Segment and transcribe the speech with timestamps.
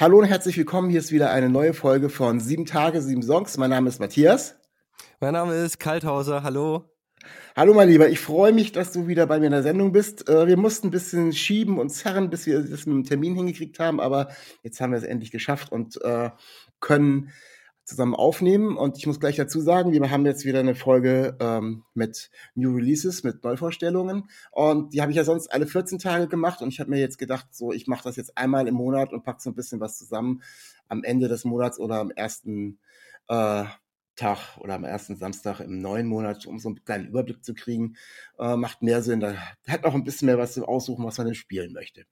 [0.00, 0.90] Hallo und herzlich willkommen.
[0.90, 3.56] Hier ist wieder eine neue Folge von Sieben Tage, sieben Songs.
[3.56, 4.54] Mein Name ist Matthias.
[5.18, 6.44] Mein Name ist Kalthauser.
[6.44, 6.84] Hallo.
[7.56, 8.08] Hallo, mein Lieber.
[8.08, 10.28] Ich freue mich, dass du wieder bei mir in der Sendung bist.
[10.28, 13.80] Äh, wir mussten ein bisschen schieben und zerren, bis wir das mit dem Termin hingekriegt
[13.80, 14.28] haben, aber
[14.62, 16.30] jetzt haben wir es endlich geschafft und äh,
[16.78, 17.32] können
[17.88, 18.76] zusammen aufnehmen.
[18.76, 22.74] Und ich muss gleich dazu sagen, wir haben jetzt wieder eine Folge ähm, mit New
[22.74, 24.28] Releases, mit Neuvorstellungen.
[24.50, 26.60] Und die habe ich ja sonst alle 14 Tage gemacht.
[26.60, 29.24] Und ich habe mir jetzt gedacht, so, ich mache das jetzt einmal im Monat und
[29.24, 30.42] packe so ein bisschen was zusammen
[30.88, 32.78] am Ende des Monats oder am ersten
[33.28, 33.64] äh,
[34.16, 37.96] Tag oder am ersten Samstag im neuen Monat, um so einen kleinen Überblick zu kriegen.
[38.38, 39.20] Äh, macht mehr Sinn.
[39.20, 39.34] Da
[39.66, 42.04] hat auch ein bisschen mehr was zu aussuchen, was man denn spielen möchte.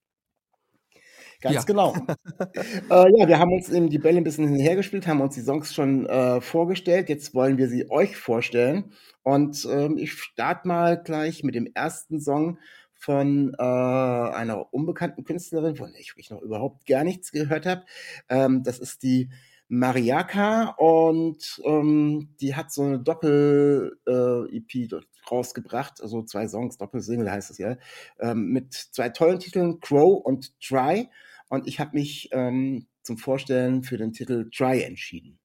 [1.40, 1.62] Ganz ja.
[1.62, 1.94] genau.
[2.90, 5.74] äh, ja, wir haben uns eben die Bälle ein bisschen hinhergespielt, haben uns die Songs
[5.74, 7.08] schon äh, vorgestellt.
[7.08, 8.92] Jetzt wollen wir sie euch vorstellen.
[9.22, 12.58] Und ähm, ich starte mal gleich mit dem ersten Song
[12.94, 17.84] von äh, einer unbekannten Künstlerin, von der ich noch überhaupt gar nichts gehört habe.
[18.28, 19.28] Ähm, das ist die
[19.68, 24.88] Mariaka und ähm, die hat so eine Doppel-EP äh,
[25.30, 27.76] rausgebracht, also zwei Songs, Doppelsingle heißt es ja,
[28.20, 31.08] ähm, mit zwei tollen Titeln, Crow und Try.
[31.48, 35.38] Und ich habe mich ähm, zum Vorstellen für den Titel Try entschieden.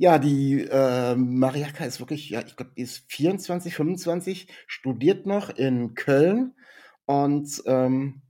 [0.00, 5.50] Ja, die äh, Mariaka ist wirklich, ja, ich glaube, die ist 24, 25, studiert noch
[5.50, 6.54] in Köln
[7.06, 8.22] und ähm,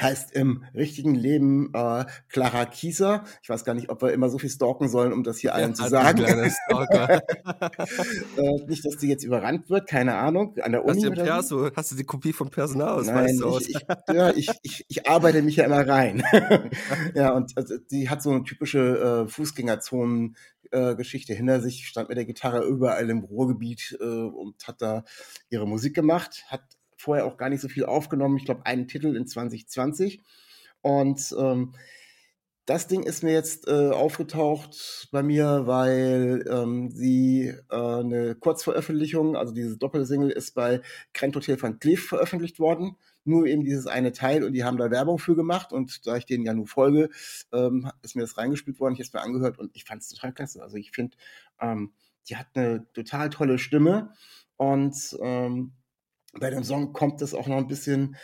[0.00, 3.24] heißt im richtigen Leben äh, Clara Kieser.
[3.42, 5.70] Ich weiß gar nicht, ob wir immer so viel stalken sollen, um das hier allen
[5.70, 6.22] ja, zu sagen.
[6.24, 7.20] äh,
[8.66, 10.56] nicht, dass die jetzt überrannt wird, keine Ahnung.
[10.62, 11.02] An der Uni.
[11.02, 14.84] Hast du, Perso, hast du die Kopie vom Personalausweis Nein, ich, ich, ja, ich, ich,
[14.88, 16.22] ich arbeite mich ja immer rein.
[17.14, 20.36] ja, und also, die hat so eine typische äh, Fußgängerzonen
[20.96, 25.04] Geschichte hinter sich, stand mit der Gitarre überall im Ruhrgebiet äh, und hat da
[25.50, 26.62] ihre Musik gemacht, hat
[27.02, 28.36] vorher auch gar nicht so viel aufgenommen.
[28.36, 30.20] Ich glaube, einen Titel in 2020.
[30.80, 31.74] Und ähm,
[32.64, 39.36] das Ding ist mir jetzt äh, aufgetaucht bei mir, weil ähm, sie äh, eine Kurzveröffentlichung,
[39.36, 40.80] also diese Doppelsingle, ist bei
[41.12, 42.96] Grand Hotel van Cleef veröffentlicht worden.
[43.24, 46.26] Nur eben dieses eine Teil und die haben da Werbung für gemacht und da ich
[46.26, 47.08] denen ja nur folge,
[47.52, 50.08] ähm, ist mir das reingespielt worden, ich habe es mir angehört und ich fand es
[50.08, 50.60] total klasse.
[50.60, 51.16] Also ich finde,
[51.60, 51.92] ähm,
[52.28, 54.12] die hat eine total tolle Stimme
[54.56, 55.72] und ähm,
[56.38, 58.16] bei dem Song kommt es auch noch ein bisschen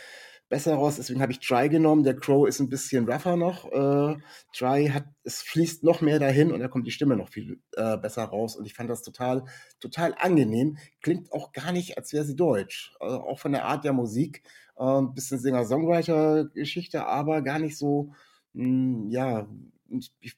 [0.49, 2.03] besser raus, deswegen habe ich Try genommen.
[2.03, 3.71] Der Crow ist ein bisschen rougher noch.
[3.71, 4.17] Äh,
[4.53, 7.97] Try hat, es fließt noch mehr dahin und da kommt die Stimme noch viel äh,
[7.97, 8.55] besser raus.
[8.55, 9.45] Und ich fand das total,
[9.79, 10.77] total angenehm.
[11.01, 12.93] Klingt auch gar nicht, als wäre sie deutsch.
[12.99, 14.41] Also auch von der Art der Musik.
[14.75, 18.13] Äh, bisschen Singer-Songwriter-Geschichte, aber gar nicht so,
[18.53, 19.47] mh, hm, ja,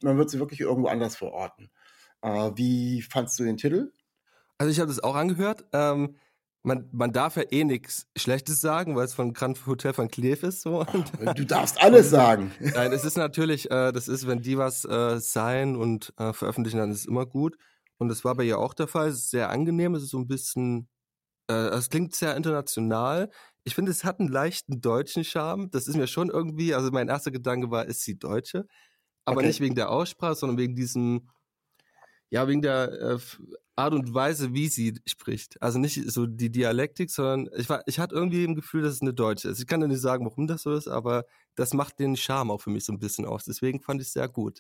[0.02, 1.70] man wird sie wirklich irgendwo anders verorten.
[2.22, 3.94] Äh, wie fandst du den Titel?
[4.58, 5.66] Also ich habe das auch angehört.
[5.72, 6.18] Ähm
[6.64, 10.44] man, man darf ja eh nichts Schlechtes sagen, weil es von Grand Hotel von Cleef
[10.44, 10.62] ist.
[10.62, 10.82] So.
[10.82, 12.52] Ach, du darfst alles sagen.
[12.60, 16.78] Nein, es ist natürlich, äh, das ist, wenn die was äh, sein und äh, veröffentlichen,
[16.78, 17.58] dann ist es immer gut.
[17.98, 19.10] Und das war bei ihr auch der Fall.
[19.10, 20.88] Es ist sehr angenehm, es ist so ein bisschen,
[21.50, 23.30] äh, es klingt sehr international.
[23.64, 25.70] Ich finde, es hat einen leichten deutschen Charme.
[25.72, 28.68] Das ist mir schon irgendwie, also mein erster Gedanke war, ist sie Deutsche?
[29.26, 29.48] Aber okay.
[29.48, 31.30] nicht wegen der Aussprache, sondern wegen diesem,
[32.30, 33.20] ja, wegen der äh,
[33.82, 35.62] Art und Weise, wie sie spricht.
[35.62, 39.02] Also nicht so die Dialektik, sondern ich, war, ich hatte irgendwie im Gefühl, dass es
[39.02, 39.60] eine Deutsche ist.
[39.60, 41.26] Ich kann ja nicht sagen, warum das so ist, aber
[41.56, 43.46] das macht den Charme auch für mich so ein bisschen aus.
[43.46, 44.60] Deswegen fand ich es sehr gut.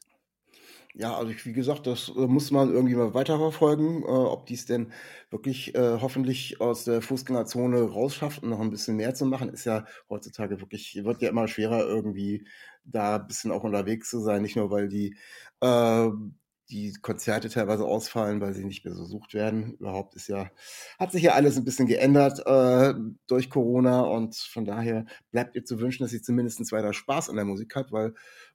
[0.93, 4.55] Ja, also ich, wie gesagt, das äh, muss man irgendwie mal weiterverfolgen, äh, ob die
[4.55, 4.91] es denn
[5.29, 9.49] wirklich äh, hoffentlich aus der Fußgängerzone rausschafft, um noch ein bisschen mehr zu machen.
[9.49, 12.45] Ist ja heutzutage wirklich, wird ja immer schwerer, irgendwie
[12.83, 14.41] da ein bisschen auch unterwegs zu sein.
[14.41, 15.16] Nicht nur, weil die
[15.61, 16.09] äh,
[16.72, 19.73] die Konzerte teilweise ausfallen, weil sie nicht mehr so sucht werden.
[19.73, 20.50] Überhaupt ist ja,
[20.97, 22.94] hat sich ja alles ein bisschen geändert äh,
[23.28, 27.35] durch Corona und von daher bleibt ihr zu wünschen, dass sie zumindest weiter Spaß an
[27.35, 28.14] der Musik hat, weil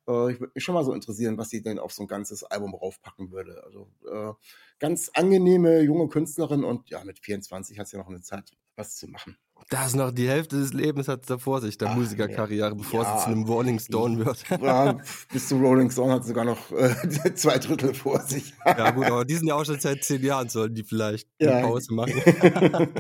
[0.09, 2.43] äh, ich würde mich schon mal so interessieren, was sie denn auf so ein ganzes
[2.43, 3.63] Album raufpacken würde.
[3.65, 4.33] Also äh,
[4.79, 8.97] ganz angenehme junge Künstlerin und ja, mit 24 hat sie ja noch eine Zeit, was
[8.97, 9.37] zu machen.
[9.69, 12.75] Da ist noch die Hälfte des Lebens hat sie vor sich, der Ach, Musikerkarriere, ja.
[12.75, 14.45] bevor ja, sie zu einem Rolling Stone wird.
[14.63, 14.97] Ja,
[15.33, 16.95] bis zu Rolling Stone hat sie sogar noch äh,
[17.35, 18.55] zwei Drittel vor sich.
[18.65, 21.57] ja, gut, aber die sind ja auch schon seit zehn Jahren, sollen die vielleicht ja.
[21.57, 22.13] eine Pause machen.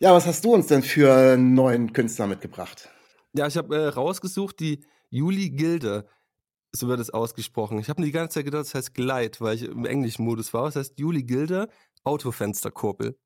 [0.00, 2.88] ja, was hast du uns denn für einen neuen Künstler mitgebracht?
[3.32, 6.08] Ja, ich habe äh, rausgesucht die Juli Gilde.
[6.72, 7.78] so wird es ausgesprochen.
[7.78, 10.52] Ich habe mir die ganze Zeit gedacht, das heißt Glide, weil ich im englischen Modus
[10.52, 10.64] war.
[10.64, 11.68] Das heißt Juli Gilde,
[12.02, 13.16] Autofensterkurbel.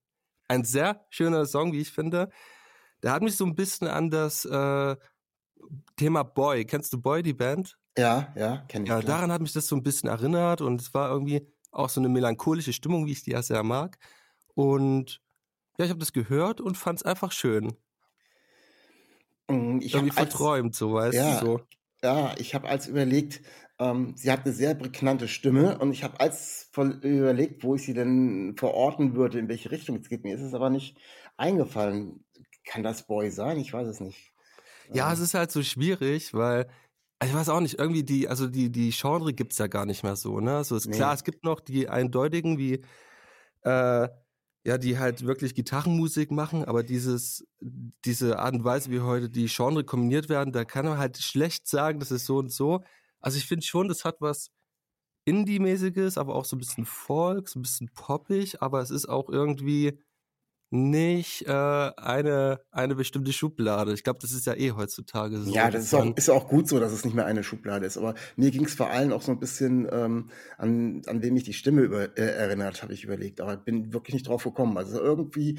[0.48, 2.30] Ein sehr schöner Song, wie ich finde.
[3.02, 4.96] Der hat mich so ein bisschen an das äh,
[5.96, 6.64] Thema Boy.
[6.64, 7.78] Kennst du Boy, die Band?
[7.96, 8.88] Ja, ja, kenne ich.
[8.88, 9.16] Ja, klar.
[9.16, 12.08] daran hat mich das so ein bisschen erinnert und es war irgendwie auch so eine
[12.08, 13.98] melancholische Stimmung, wie ich die ja sehr mag.
[14.54, 15.20] Und
[15.78, 17.76] ja, ich habe das gehört und fand es einfach schön.
[19.48, 21.60] Mm, Ich irgendwie hab als, verträumt, so weißt ja, du so.
[22.02, 23.42] ja, ich habe als überlegt,
[23.78, 27.94] ähm, sie hat eine sehr prägnante Stimme und ich habe als überlegt, wo ich sie
[27.94, 30.24] denn verorten würde, in welche Richtung es geht.
[30.24, 30.96] Mir ist es aber nicht
[31.36, 32.24] eingefallen.
[32.64, 33.58] Kann das Boy sein?
[33.58, 34.32] Ich weiß es nicht.
[34.92, 36.68] Ja, Äh, es ist halt so schwierig, weil
[37.20, 40.04] also ich weiß auch nicht, irgendwie die, also die, die Genre gibt's ja gar nicht
[40.04, 40.62] mehr so, ne?
[40.62, 41.16] So ist klar, nee.
[41.16, 42.84] es gibt noch die eindeutigen, wie
[43.62, 44.08] äh,
[44.64, 49.46] ja, die halt wirklich Gitarrenmusik machen, aber dieses, diese Art und Weise, wie heute die
[49.46, 52.84] Genre kombiniert werden, da kann man halt schlecht sagen, das ist so und so.
[53.20, 54.50] Also ich finde schon, das hat was
[55.24, 59.28] Indie-mäßiges, aber auch so ein bisschen Folk, so ein bisschen poppig, aber es ist auch
[59.28, 59.98] irgendwie
[60.70, 63.94] nicht äh, eine, eine bestimmte Schublade.
[63.94, 65.52] Ich glaube, das ist ja eh heutzutage so.
[65.52, 67.96] Ja, das ist auch, ist auch gut so, dass es nicht mehr eine Schublade ist.
[67.96, 71.44] Aber mir ging es vor allem auch so ein bisschen ähm, an, an wem mich
[71.44, 73.40] die Stimme über, äh, erinnert, habe ich überlegt.
[73.40, 74.76] Aber bin wirklich nicht drauf gekommen.
[74.76, 75.58] Also irgendwie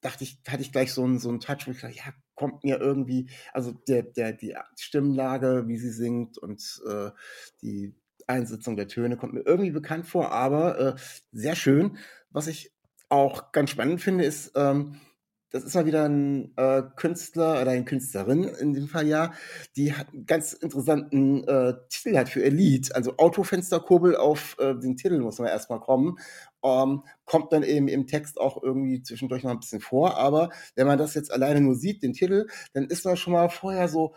[0.00, 2.64] dachte ich, hatte ich gleich so einen, so einen Touch, wo ich dachte, ja, kommt
[2.64, 7.10] mir irgendwie, also der, der, die Stimmlage, wie sie singt und äh,
[7.62, 7.94] die
[8.26, 10.94] Einsetzung der Töne kommt mir irgendwie bekannt vor, aber äh,
[11.32, 11.98] sehr schön.
[12.30, 12.72] Was ich
[13.08, 15.00] auch ganz spannend finde, ist, ähm,
[15.50, 19.32] das ist mal wieder ein äh, Künstler oder eine Künstlerin in dem Fall ja,
[19.76, 22.94] die hat einen ganz interessanten äh, Titel hat für ihr Lied.
[22.94, 26.18] Also Autofensterkurbel auf äh, den Titel muss man erstmal kommen.
[26.62, 30.16] Ähm, kommt dann eben im Text auch irgendwie zwischendurch noch ein bisschen vor.
[30.16, 33.48] Aber wenn man das jetzt alleine nur sieht, den Titel, dann ist man schon mal
[33.48, 34.14] vorher so,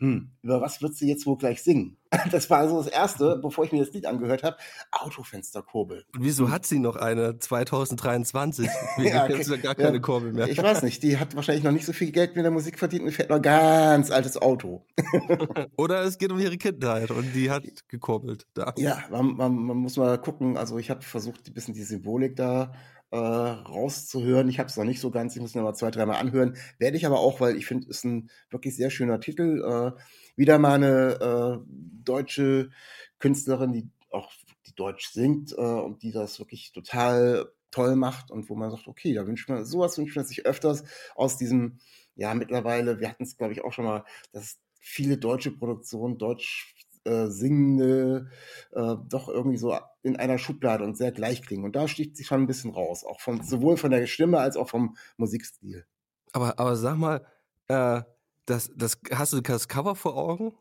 [0.00, 1.96] hm, über was wird sie jetzt wohl gleich singen?
[2.30, 4.56] Das war so das Erste, bevor ich mir das Lied angehört habe.
[4.92, 6.04] Autofensterkurbel.
[6.14, 8.68] und wieso hat sie noch eine 2023?
[8.98, 9.84] Wir Ja, kennen ja gar ja.
[9.86, 10.48] keine Kurbel mehr.
[10.48, 13.04] Ich weiß nicht, die hat wahrscheinlich noch nicht so viel Geld mit der Musik verdient
[13.04, 14.86] und fährt noch ein ganz altes Auto.
[15.76, 18.46] Oder es geht um ihre Kindheit und die hat gekurbelt.
[18.54, 18.74] Da.
[18.76, 20.56] Ja, man, man, man muss mal gucken.
[20.56, 24.48] Also ich habe versucht, ein bisschen die Symbolik da äh, rauszuhören.
[24.48, 25.34] Ich habe es noch nicht so ganz.
[25.36, 26.56] Ich muss mir mal zwei, dreimal anhören.
[26.78, 29.62] Werde ich aber auch, weil ich finde, es ist ein wirklich sehr schöner Titel.
[29.62, 30.00] Äh,
[30.36, 32.70] wieder mal eine äh, deutsche
[33.18, 34.32] Künstlerin, die auch
[34.66, 38.86] die Deutsch singt äh, und die das wirklich total toll macht und wo man sagt,
[38.86, 40.84] okay, da wünscht man, sowas wünscht man sich öfters
[41.16, 41.78] aus diesem,
[42.14, 46.74] ja, mittlerweile, wir hatten es, glaube ich, auch schon mal, dass viele deutsche Produktionen, deutsch
[47.04, 48.30] äh, singende,
[48.72, 51.64] äh, doch irgendwie so in einer Schublade und sehr gleich klingen.
[51.64, 54.56] Und da sticht sie schon ein bisschen raus, auch von, sowohl von der Stimme als
[54.56, 55.86] auch vom Musikstil.
[56.32, 57.26] Aber, aber sag mal,
[57.68, 58.02] äh,
[58.46, 60.52] das, das, hast du das Cover vor Augen?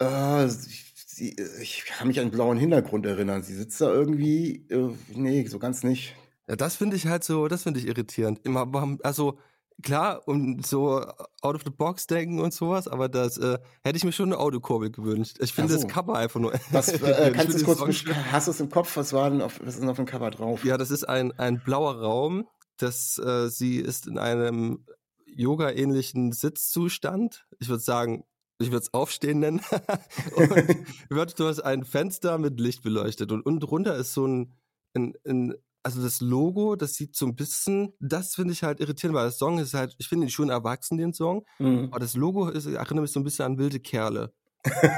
[0.00, 3.42] Äh, ich, sie, ich kann mich an einen blauen Hintergrund erinnern.
[3.42, 6.16] Sie sitzt da irgendwie, äh, nee, so ganz nicht.
[6.48, 8.40] Ja, das finde ich halt so, das finde ich irritierend.
[8.44, 9.38] Immer, also
[9.82, 11.00] klar, und so
[11.40, 14.38] out of the box denken und sowas, aber das äh, hätte ich mir schon eine
[14.38, 15.38] Autokurbel gewünscht.
[15.40, 15.82] Ich finde so.
[15.82, 16.52] das Cover einfach nur.
[16.70, 18.96] Was, äh, kannst du kurz hast du es im Kopf?
[18.96, 20.64] Was war denn auf, was ist denn auf dem Cover drauf?
[20.64, 22.48] Ja, das ist ein, ein blauer Raum.
[22.76, 24.84] Das, äh, sie ist in einem
[25.26, 27.46] Yoga-ähnlichen Sitzzustand.
[27.58, 28.24] Ich würde sagen,
[28.58, 29.60] ich würde es Aufstehen nennen.
[30.36, 30.50] und
[31.10, 33.32] wird durch ein Fenster mit Licht beleuchtet.
[33.32, 34.52] Und unten drunter ist so ein,
[34.94, 39.16] ein, ein also das Logo, das sieht so ein bisschen, das finde ich halt irritierend,
[39.16, 41.90] weil das Song ist halt, ich finde ihn schon erwachsen, den Song, Mhm.
[41.90, 44.32] aber das Logo ist, erinnert mich so ein bisschen an wilde Kerle.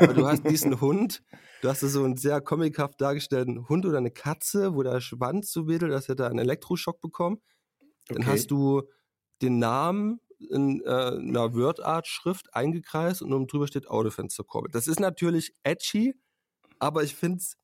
[0.05, 1.23] Weil du hast diesen Hund,
[1.61, 5.69] du hast so einen sehr comichaft dargestellten Hund oder eine Katze, wo der Schwanz so
[5.69, 7.43] wedelt, dass er da einen Elektroschock bekommt.
[8.13, 8.27] Dann Okay.
[8.27, 8.83] hast du
[9.43, 14.71] den Namen in äh, einer Wordart-Schrift eingekreist und oben drüber steht Autofensterkurbel.
[14.71, 16.15] Das ist natürlich edgy,
[16.79, 17.57] aber ich finde es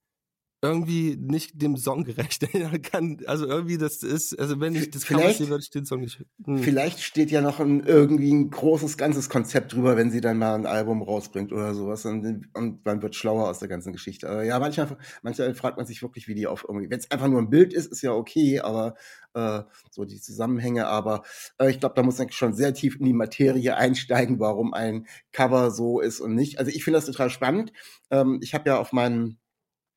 [0.62, 2.46] irgendwie nicht dem Song gerecht.
[2.60, 5.86] Er kann, also irgendwie das ist, also wenn ich das Vielleicht- sehe, würde ich den
[5.86, 6.24] Song nicht.
[6.44, 6.58] Hm.
[6.58, 10.54] Vielleicht steht ja noch ein, irgendwie ein großes, ganzes Konzept drüber, wenn sie dann mal
[10.54, 14.28] ein Album rausbringt oder sowas und, und man wird schlauer aus der ganzen Geschichte.
[14.28, 17.28] Aber ja, manchmal, manchmal fragt man sich wirklich, wie die auf irgendwie, wenn es einfach
[17.28, 18.94] nur ein Bild ist, ist ja okay, aber
[19.32, 21.22] äh, so die Zusammenhänge, aber
[21.58, 25.06] äh, ich glaube, da muss man schon sehr tief in die Materie einsteigen, warum ein
[25.32, 26.58] Cover so ist und nicht.
[26.58, 27.72] Also ich finde das total spannend.
[28.10, 29.38] Ähm, ich habe ja auf meinem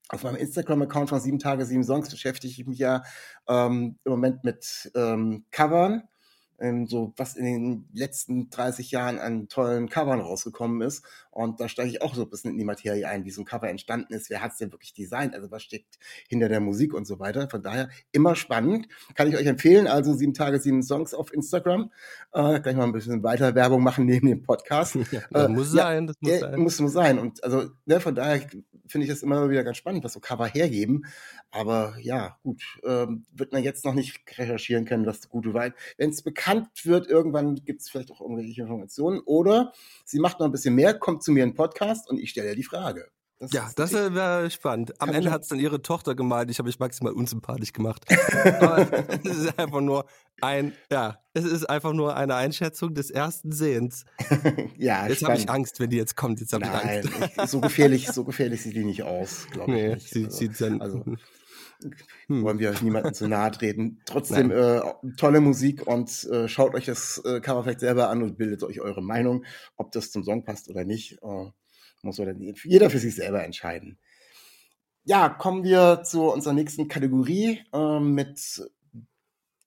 [0.10, 3.04] auf meinem Instagram-Account von sieben Tage, sieben Songs beschäftige ich mich ja
[3.48, 6.04] ähm, im Moment mit ähm, Covern
[6.60, 11.04] ähm, so was in den letzten 30 Jahren an tollen Covern rausgekommen ist.
[11.32, 13.46] Und da steige ich auch so ein bisschen in die Materie ein, wie so ein
[13.46, 14.30] Cover entstanden ist.
[14.30, 15.34] Wer hat es denn wirklich designt?
[15.34, 17.50] Also was steckt hinter der Musik und so weiter.
[17.50, 18.88] Von daher immer spannend.
[19.16, 19.88] Kann ich euch empfehlen.
[19.88, 21.92] Also sieben Tage, sieben Songs auf Instagram.
[22.34, 24.96] Äh, gleich mal ein bisschen weiter Werbung machen neben dem Podcast.
[25.12, 26.60] Ja, das Äh, muss ja, sein, das muss ja, sein.
[26.60, 27.20] muss nur sein.
[27.20, 28.40] Und also ne, von daher
[28.88, 31.06] finde ich das immer wieder ganz spannend, was so Cover hergeben.
[31.52, 35.74] Aber ja, gut, ähm, wird man jetzt noch nicht recherchieren können, was gute Wein.
[35.98, 36.43] Wenn es bekannt
[36.84, 39.20] wird, irgendwann gibt es vielleicht auch irgendwelche Informationen.
[39.26, 39.72] Oder
[40.06, 42.50] sie macht noch ein bisschen mehr, kommt zu mir in den Podcast und ich stelle
[42.50, 43.08] ihr die Frage.
[43.52, 45.02] Ja, ist das wäre spannend.
[45.02, 46.50] Am Ende hat es dann ihre Tochter gemalt.
[46.50, 48.06] Ich habe mich maximal unsympathisch gemacht.
[49.26, 50.06] Es ist einfach nur
[50.42, 54.06] ein, ja, es ist einfach nur eine Einschätzung des ersten Sehens.
[54.78, 55.50] ja, Jetzt habe ich.
[55.50, 56.40] Angst, wenn die jetzt kommt.
[56.40, 57.52] Jetzt habe ich Angst.
[57.52, 60.32] so gefährlich, so gefährlich sieht die nicht aus, glaube ich Nee, nicht.
[60.32, 61.04] sie Also- also-
[62.28, 62.44] Hm.
[62.44, 64.02] wollen wir niemandem zu nahe treten.
[64.06, 64.82] Trotzdem äh,
[65.18, 68.82] tolle Musik und äh, schaut euch das äh, Cover vielleicht selber an und bildet euch
[68.82, 69.46] eure Meinung,
[69.78, 71.20] ob das zum Song passt oder nicht.
[71.22, 71.52] Äh,
[72.04, 73.98] muss oder jeder für sich selber entscheiden.
[75.06, 78.62] Ja, kommen wir zu unserer nächsten Kategorie äh, mit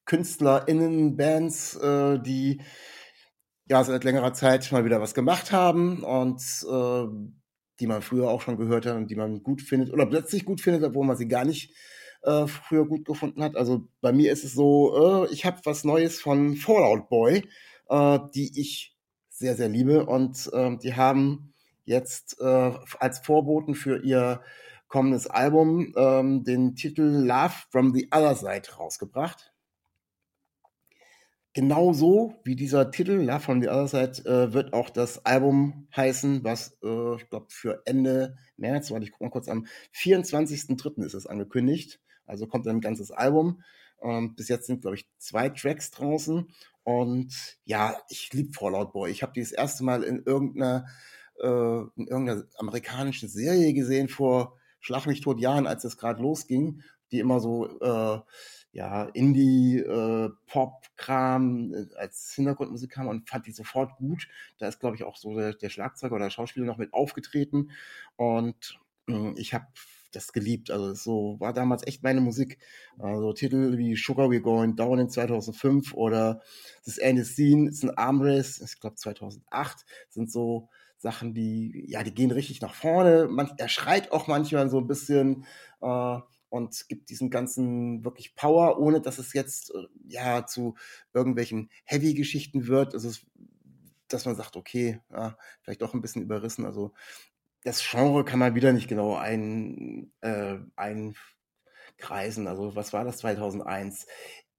[0.05, 2.61] KünstlerInnen, Bands, äh, die
[3.69, 7.07] ja seit längerer Zeit mal wieder was gemacht haben und äh,
[7.81, 10.61] die man früher auch schon gehört hat und die man gut findet oder plötzlich gut
[10.61, 11.75] findet, obwohl man sie gar nicht äh,
[12.47, 13.57] früher gut gefunden hat.
[13.57, 17.45] Also bei mir ist es so, äh, ich habe was Neues von Fallout Boy,
[17.89, 18.97] äh, die ich
[19.29, 21.53] sehr, sehr liebe und äh, die haben
[21.85, 24.41] jetzt äh, als Vorboten für ihr
[24.89, 29.53] kommendes Album ähm, den Titel Love from the Other Side rausgebracht.
[31.53, 36.45] Genauso wie dieser Titel Love from the Other Side äh, wird auch das Album heißen,
[36.45, 41.05] was äh, ich glaube für Ende März, warte ich guck mal kurz am 24.03.
[41.05, 42.01] ist es angekündigt.
[42.27, 43.63] Also kommt ein ganzes Album.
[44.03, 46.49] Ähm, bis jetzt sind glaube ich zwei Tracks draußen
[46.85, 49.11] und ja, ich liebe Fallout Boy.
[49.11, 50.87] Ich habe die das erste Mal in irgendeiner
[51.41, 56.83] äh, in irgendeiner amerikanischen Serie gesehen vor Schlag mich tot Jahren, als es gerade losging,
[57.11, 58.21] die immer so äh,
[58.73, 60.31] ja, Indie, äh,
[61.73, 64.29] äh, als Hintergrundmusik kam und fand die sofort gut.
[64.59, 67.71] Da ist, glaube ich, auch so der, der Schlagzeuger oder Schauspieler noch mit aufgetreten.
[68.17, 69.67] Und mh, ich habe
[70.13, 70.71] das geliebt.
[70.71, 72.59] Also so war damals echt meine Musik.
[72.99, 76.43] Also Titel wie Sugar We're Going Down in 2005 oder
[76.85, 82.03] Das End is Scene ist ein Armrace, ich glaube 2008, sind so Sachen, die, ja,
[82.03, 83.29] die gehen richtig nach vorne.
[83.29, 85.45] Man, er schreit auch manchmal so ein bisschen
[85.81, 90.75] äh, und gibt diesen ganzen wirklich Power, ohne dass es jetzt äh, ja zu
[91.13, 92.95] irgendwelchen Heavy-Geschichten wird.
[92.95, 93.27] Es ist,
[94.09, 96.65] dass man sagt, okay, ja, vielleicht doch ein bisschen überrissen.
[96.65, 96.93] Also
[97.67, 102.47] das Genre kann man wieder nicht genau ein, äh, einkreisen.
[102.47, 104.07] Also was war das 2001?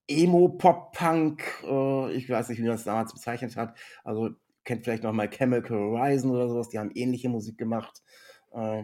[0.09, 3.77] Emo, Pop, Punk, äh, ich weiß nicht, wie man das damals bezeichnet hat.
[4.03, 4.31] Also
[4.65, 8.03] kennt vielleicht noch mal Chemical Horizon oder sowas, die haben ähnliche Musik gemacht.
[8.51, 8.83] Äh,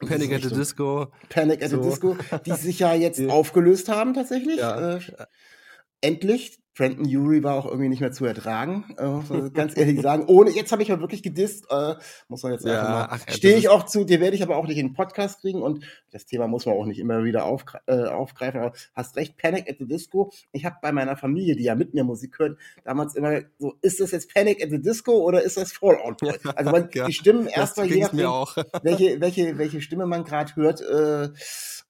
[0.00, 0.48] Panic at the.
[0.48, 1.12] Disco.
[1.28, 1.82] Panic at the So.
[1.82, 2.16] Disco,
[2.46, 4.60] die sich ja jetzt aufgelöst haben tatsächlich.
[4.60, 4.96] Ja.
[4.96, 5.00] Äh,
[6.00, 6.58] endlich.
[6.74, 10.24] Brandon Urie war auch irgendwie nicht mehr zu ertragen, äh, muss man ganz ehrlich sagen.
[10.26, 11.94] Ohne, jetzt habe ich mal wirklich gedisst, äh,
[12.28, 13.18] muss man jetzt Ja, einfach mal.
[13.26, 15.60] ja, Stehe ich auch zu, dir werde ich aber auch nicht in den Podcast kriegen
[15.62, 18.60] und das Thema muss man auch nicht immer wieder aufgre äh, aufgreifen.
[18.60, 20.32] Aber hast recht, Panic at the Disco.
[20.52, 24.00] Ich habe bei meiner Familie, die ja mit mir Musik hört, damals immer so, ist
[24.00, 26.32] das jetzt Panic at the Disco oder ist das Fallout Boy?
[26.56, 28.56] Also man, Ja, die Stimmen erstmal je nachdem, mir auch.
[28.82, 31.28] welche, welche, welche Stimme man gerade hört äh,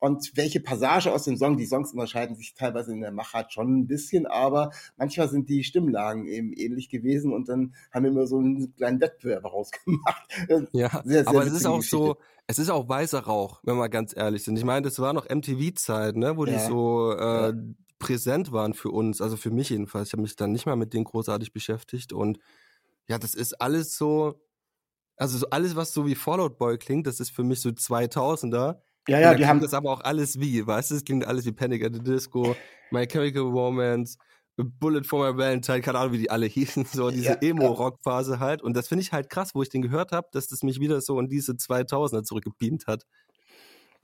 [0.01, 1.57] und welche Passage aus dem Song.
[1.57, 5.65] Die Songs unterscheiden sich teilweise in der Machart schon ein bisschen, aber manchmal sind die
[5.65, 10.29] Stimmlagen eben ähnlich gewesen und dann haben wir immer so einen kleinen Wettbewerb rausgemacht.
[10.73, 11.97] Ja, Sehr, sehr aber es ist auch Geschichte.
[11.97, 14.57] so, es ist auch weißer Rauch, wenn wir ganz ehrlich sind.
[14.57, 16.67] Ich meine, das war noch MTV-Zeit, ne, wo die Ja.
[16.67, 17.53] so äh, Ja.
[17.99, 20.09] präsent waren für uns, also für mich jedenfalls.
[20.09, 22.39] Ich habe mich dann nicht mal mit denen großartig beschäftigt und
[23.09, 24.41] ja, das ist alles so,
[25.17, 28.81] also so alles, was so wie Fallout Boy klingt, das ist für mich so 2000er.
[29.09, 31.45] Ja, ja, die klingt haben das aber auch alles wie, weißt du, es klingt alles
[31.47, 32.57] wie Panic at the Disco,
[32.91, 34.17] My Chemical Romance,
[34.57, 38.63] Bullet for My Valentine, keine Ahnung, wie die alle hießen, so diese Ja, Emo-Rock-Phase halt.
[38.63, 41.01] Und das finde ich halt krass, wo ich den gehört habe, dass das mich wieder
[41.01, 43.07] so in diese 2000er zurückgebeamt hat.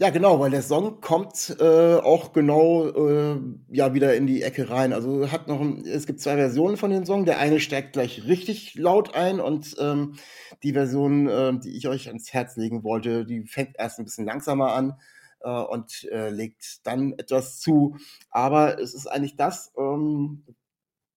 [0.01, 4.71] Ja, genau, weil der Song kommt äh, auch genau äh, ja wieder in die Ecke
[4.71, 4.93] rein.
[4.93, 7.25] Also hat noch, ein, es gibt zwei Versionen von dem Song.
[7.25, 10.15] Der eine steigt gleich richtig laut ein und ähm,
[10.63, 14.25] die Version, ähm, die ich euch ans Herz legen wollte, die fängt erst ein bisschen
[14.25, 14.95] langsamer an
[15.41, 17.97] äh, und äh, legt dann etwas zu.
[18.31, 20.45] Aber es ist eigentlich das, ähm,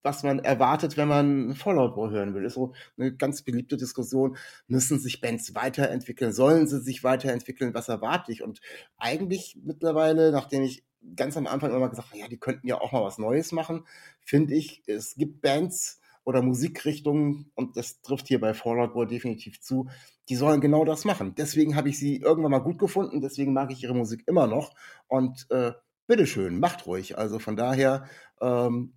[0.03, 2.45] was man erwartet, wenn man Fallout Boy hören will.
[2.45, 4.37] Ist so eine ganz beliebte Diskussion.
[4.67, 6.33] Müssen sich Bands weiterentwickeln?
[6.33, 7.73] Sollen sie sich weiterentwickeln?
[7.73, 8.41] Was erwarte ich?
[8.41, 8.61] Und
[8.97, 10.83] eigentlich mittlerweile, nachdem ich
[11.15, 13.85] ganz am Anfang immer gesagt, ja, die könnten ja auch mal was Neues machen.
[14.25, 19.59] Finde ich, es gibt Bands oder Musikrichtungen, und das trifft hier bei Fallout Boy definitiv
[19.61, 19.89] zu,
[20.29, 21.33] die sollen genau das machen.
[21.35, 24.73] Deswegen habe ich sie irgendwann mal gut gefunden, deswegen mag ich ihre Musik immer noch.
[25.07, 25.71] Und äh,
[26.07, 27.17] bitteschön, macht ruhig.
[27.17, 28.05] Also von daher
[28.39, 28.93] ähm,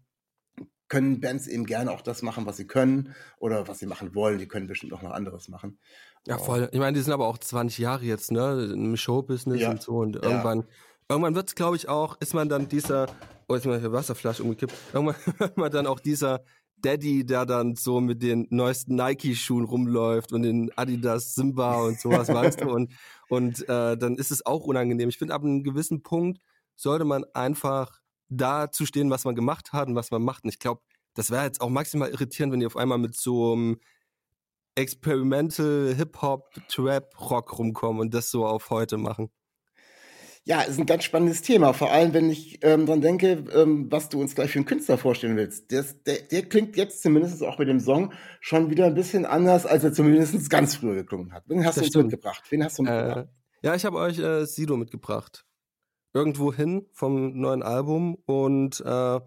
[0.89, 4.39] können Bands eben gerne auch das machen, was sie können oder was sie machen wollen.
[4.39, 5.79] Die können bestimmt auch noch anderes machen.
[6.27, 6.69] Ja, voll.
[6.73, 9.71] Ich meine, die sind aber auch 20 Jahre jetzt, ne, im Showbusiness ja.
[9.71, 9.97] und so.
[9.97, 10.67] Und irgendwann, ja.
[11.09, 13.09] irgendwann wird es, glaube ich, auch, ist man dann dieser,
[13.49, 16.45] oh, jetzt mal hier Wasserflasche umgekippt, irgendwann wird man dann auch dieser
[16.85, 22.29] Daddy, der dann so mit den neuesten Nike-Schuhen rumläuft und den Adidas Simba und sowas,
[22.29, 22.93] weißt du, und,
[23.29, 25.09] und äh, dann ist es auch unangenehm.
[25.09, 26.41] Ich finde, ab einem gewissen Punkt
[26.77, 30.45] sollte man einfach da zu stehen, was man gemacht hat und was man macht.
[30.45, 30.83] Und ich glaube,
[31.15, 33.81] das wäre jetzt auch maximal irritierend, wenn die auf einmal mit so einem
[34.75, 39.31] Experimental Hip-Hop, Trap, Rock rumkommen und das so auf heute machen.
[40.47, 41.73] Ja, ist ein ganz spannendes Thema.
[41.73, 44.99] Vor allem, wenn ich ähm, dran denke, ähm, was du uns gleich für einen Künstler
[44.99, 45.71] vorstellen willst.
[45.71, 49.65] Der, der, der klingt jetzt zumindest auch bei dem Song schon wieder ein bisschen anders,
[49.65, 51.45] als er zumindest ganz früher geklungen hat.
[51.47, 52.05] Wen hast das du uns stimmt.
[52.13, 52.43] mitgebracht?
[52.51, 53.27] Wen hast du mitgebracht?
[53.63, 55.47] Äh, ja, ich habe euch äh, Sido mitgebracht.
[56.13, 59.21] Irgendwo hin vom neuen Album und äh,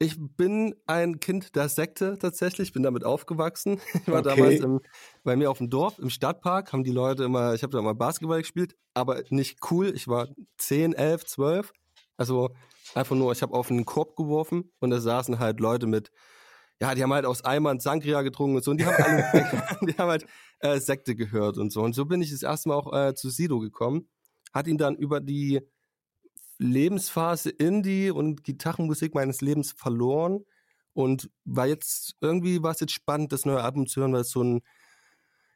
[0.00, 3.80] ich bin ein Kind der Sekte tatsächlich, bin damit aufgewachsen.
[3.94, 4.36] Ich war okay.
[4.36, 4.80] damals im,
[5.24, 7.94] bei mir auf dem Dorf, im Stadtpark, haben die Leute immer, ich habe da mal
[7.94, 9.92] Basketball gespielt, aber nicht cool.
[9.94, 10.28] Ich war
[10.58, 11.72] 10, 11, 12.
[12.16, 12.50] Also
[12.94, 16.10] einfach nur, ich habe auf einen Korb geworfen und da saßen halt Leute mit,
[16.80, 19.94] ja, die haben halt aus Eimern Sangria getrunken und so und die haben alle, die
[19.94, 20.26] haben halt
[20.60, 21.82] äh, Sekte gehört und so.
[21.82, 24.08] Und so bin ich das erste Mal auch äh, zu Sido gekommen.
[24.52, 25.60] Hat ihn dann über die
[26.58, 30.44] Lebensphase Indie und Gitarrenmusik meines Lebens verloren
[30.92, 34.30] und war jetzt irgendwie war es jetzt spannend, das neue Album zu hören, weil es
[34.30, 34.60] so ein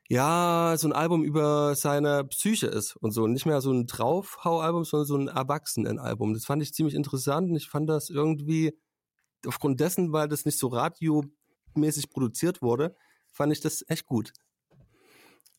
[0.08, 3.26] ja, so ein Album über seine Psyche ist und so.
[3.26, 6.34] Nicht mehr so ein Draufhau-Album, sondern so ein Erwachsenen-Album.
[6.34, 8.76] Das fand ich ziemlich interessant und ich fand das irgendwie,
[9.46, 12.94] aufgrund dessen, weil das nicht so radiomäßig produziert wurde,
[13.30, 14.32] fand ich das echt gut.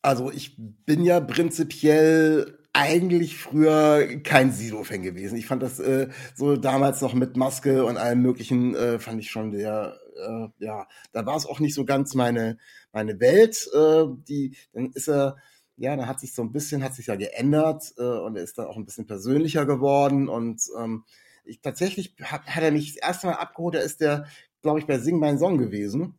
[0.04, 5.38] Also ich bin ja prinzipiell eigentlich früher kein Sido-Fan gewesen.
[5.38, 9.30] Ich fand das äh, so damals noch mit Maske und allem möglichen, äh, fand ich
[9.30, 12.58] schon der, äh, ja, da war es auch nicht so ganz meine,
[12.92, 13.66] meine Welt.
[13.72, 15.36] Äh, die, dann ist er,
[15.78, 18.58] ja, da hat sich so ein bisschen, hat sich ja geändert äh, und er ist
[18.58, 21.04] dann auch ein bisschen persönlicher geworden und ähm,
[21.46, 24.26] ich tatsächlich hat, hat er mich das erste Mal abgeholt, da ist der,
[24.60, 26.18] glaube ich, bei Sing Mein Song gewesen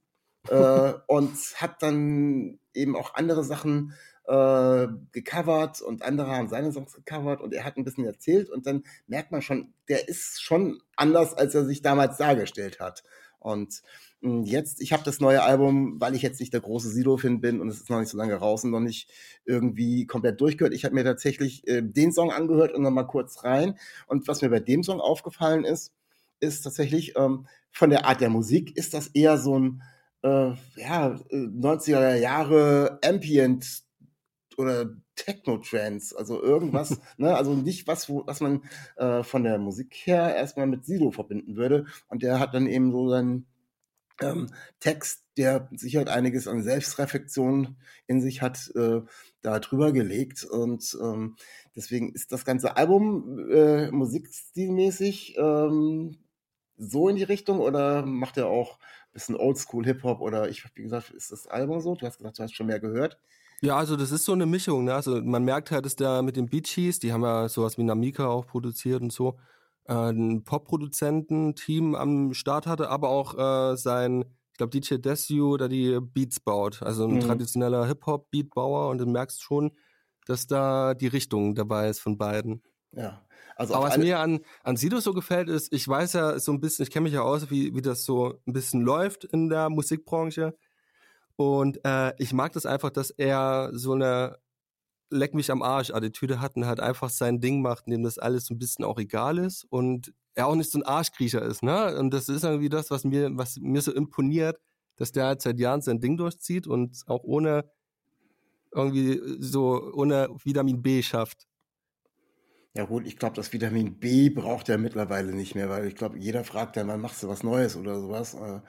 [0.50, 3.94] äh, und hat dann eben auch andere Sachen
[4.28, 8.66] äh, gecovert und andere haben seine Songs gecovert und er hat ein bisschen erzählt und
[8.66, 13.04] dann merkt man schon, der ist schon anders, als er sich damals dargestellt hat.
[13.40, 13.84] Und
[14.22, 17.62] hm, jetzt, ich habe das neue Album, weil ich jetzt nicht der große Sido-Fan bin
[17.62, 19.12] und es ist noch nicht so lange raus und noch nicht
[19.46, 20.74] irgendwie komplett durchgehört.
[20.74, 23.78] Ich habe mir tatsächlich äh, den Song angehört und dann mal kurz rein.
[24.08, 25.92] Und was mir bei dem Song aufgefallen ist,
[26.40, 29.84] ist tatsächlich ähm, von der Art der Musik, ist das eher so ein
[30.26, 33.84] äh, ja, 90er Jahre Ambient
[34.58, 38.64] oder Techno-Trance, also irgendwas, ne, also nicht was, wo, was man
[38.98, 41.86] äh, von der Musik her erstmal mit Sido verbinden würde.
[42.08, 43.46] Und der hat dann eben so seinen
[44.22, 44.48] ähm,
[44.80, 47.76] Text, der sicher halt einiges an Selbstreflexion
[48.08, 49.02] in sich hat, äh,
[49.42, 50.44] da drüber gelegt.
[50.44, 51.36] Und ähm,
[51.76, 56.18] deswegen ist das ganze Album äh, musikstilmäßig ähm,
[56.78, 58.80] so in die Richtung oder macht er auch
[59.16, 61.96] bisschen Oldschool Hip-Hop oder ich, wie gesagt, ist das Album so?
[61.96, 63.18] Du hast gesagt, du hast schon mehr gehört.
[63.62, 64.84] Ja, also das ist so eine Mischung.
[64.84, 64.94] Ne?
[64.94, 68.28] Also man merkt halt, dass der mit den Beachies, die haben ja sowas wie Namika
[68.28, 69.40] auch produziert und so,
[69.86, 73.34] äh, ein Pop-Produzenten-Team am Start hatte, aber auch
[73.74, 76.84] äh, sein, ich glaube, DJ Desu, der die Beats baut.
[76.84, 77.20] Also ein mhm.
[77.22, 79.72] traditioneller Hip-Hop-Beatbauer und du merkst schon,
[80.26, 82.62] dass da die Richtung dabei ist von beiden.
[82.96, 83.22] Ja.
[83.56, 86.60] Also Aber was mir an, an Sido so gefällt, ist, ich weiß ja so ein
[86.60, 89.70] bisschen, ich kenne mich ja aus, wie, wie das so ein bisschen läuft in der
[89.70, 90.58] Musikbranche.
[91.38, 94.38] Und äh, ich mag das einfach, dass er so eine
[95.10, 98.18] Leck mich am Arsch Attitüde hat und halt einfach sein Ding macht, in dem das
[98.18, 101.64] alles so ein bisschen auch egal ist und er auch nicht so ein Arschkriecher ist,
[101.64, 101.98] ne?
[101.98, 104.60] Und das ist irgendwie das, was mir, was mir so imponiert,
[104.98, 107.70] dass der halt seit Jahren sein Ding durchzieht und auch ohne
[108.74, 111.48] irgendwie so ohne Vitamin B schafft.
[112.76, 116.18] Ja gut, ich glaube, das Vitamin B braucht er mittlerweile nicht mehr, weil ich glaube,
[116.18, 118.34] jeder fragt ja, wann machst du was Neues oder sowas.
[118.34, 118.60] Äh,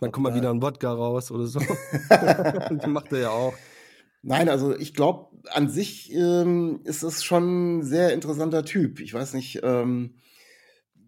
[0.00, 1.60] dann kommt mal wieder ein Wodka raus oder so.
[2.10, 3.54] das macht er ja auch.
[4.20, 9.00] Nein, also ich glaube, an sich ähm, ist es schon ein sehr interessanter Typ.
[9.00, 10.14] Ich weiß nicht, ähm,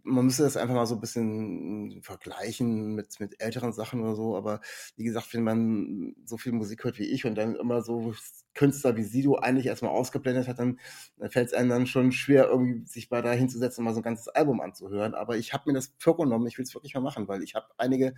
[0.07, 4.37] man müsste das einfach mal so ein bisschen vergleichen mit, mit älteren Sachen oder so.
[4.37, 4.61] Aber
[4.97, 8.15] wie gesagt, wenn man so viel Musik hört wie ich und dann immer so
[8.55, 10.79] Künstler wie Sido eigentlich erstmal ausgeblendet hat, dann,
[11.19, 14.01] dann fällt es einem dann schon schwer, irgendwie sich bei da hinzusetzen und mal so
[14.01, 15.15] ein ganzes Album anzuhören.
[15.15, 17.67] Aber ich habe mir das vorgenommen, ich will es wirklich mal machen, weil ich habe
[17.77, 18.15] einige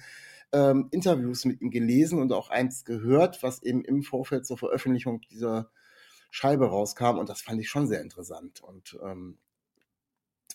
[0.52, 5.20] ähm, Interviews mit ihm gelesen und auch eins gehört, was eben im Vorfeld zur Veröffentlichung
[5.22, 5.70] dieser
[6.30, 8.62] Scheibe rauskam und das fand ich schon sehr interessant.
[8.62, 9.38] Und ähm,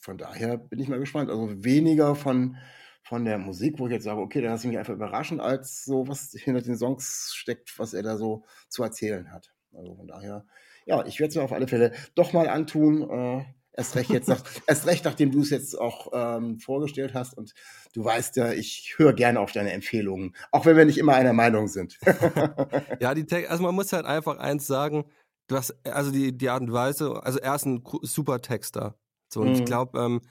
[0.04, 1.30] von daher bin ich mal gespannt.
[1.30, 2.58] Also weniger von,
[3.04, 5.86] von der Musik, wo ich jetzt sage, okay, da lasse ich mich einfach überraschen, als
[5.86, 9.54] so, was hinter den Songs steckt, was er da so zu erzählen hat.
[9.72, 10.46] Also von daher,
[10.86, 13.10] ja, ich werde es mir auf alle Fälle doch mal antun.
[13.10, 17.38] Äh, erst recht jetzt, nach, erst recht, nachdem du es jetzt auch ähm, vorgestellt hast.
[17.38, 17.54] Und
[17.94, 21.34] du weißt ja, ich höre gerne auf deine Empfehlungen, auch wenn wir nicht immer einer
[21.34, 21.98] Meinung sind.
[23.00, 25.06] ja, die Te also man muss halt einfach eins sagen,
[25.48, 28.98] was, also die, die Art und Weise, also er ist ein super Texter.
[29.34, 29.56] So, und mhm.
[29.56, 30.22] ich glaube, ähm,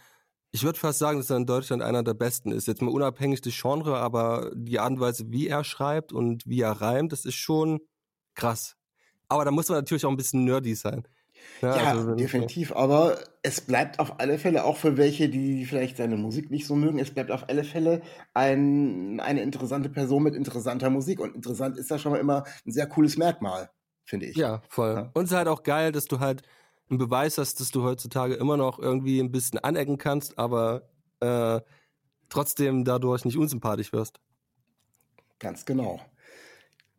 [0.53, 2.67] ich würde fast sagen, dass er in Deutschland einer der besten ist.
[2.67, 6.61] Jetzt mal unabhängig des Genres, aber die Art und Weise, wie er schreibt und wie
[6.61, 7.81] er reimt, das ist schon
[8.35, 8.77] krass.
[9.29, 11.09] Aber da muss man natürlich auch ein bisschen nerdy sein.
[11.63, 12.71] Ja, ja also, definitiv.
[12.71, 12.77] Ja.
[12.77, 16.77] Aber es bleibt auf alle Fälle, auch für welche, die vielleicht seine Musik nicht so
[16.77, 18.03] mögen, es bleibt auf alle Fälle
[18.35, 21.19] ein, eine interessante Person mit interessanter Musik.
[21.19, 23.71] Und interessant ist ja schon mal immer ein sehr cooles Merkmal,
[24.05, 24.37] finde ich.
[24.37, 24.95] Ja, voll.
[24.95, 25.11] Ja.
[25.15, 26.43] Und es ist halt auch geil, dass du halt
[26.93, 30.89] einen Beweis hast, dass du heutzutage immer noch irgendwie ein bisschen anecken kannst, aber
[31.21, 31.61] äh,
[32.29, 34.21] trotzdem dadurch nicht unsympathisch wirst.
[35.39, 36.01] Ganz genau.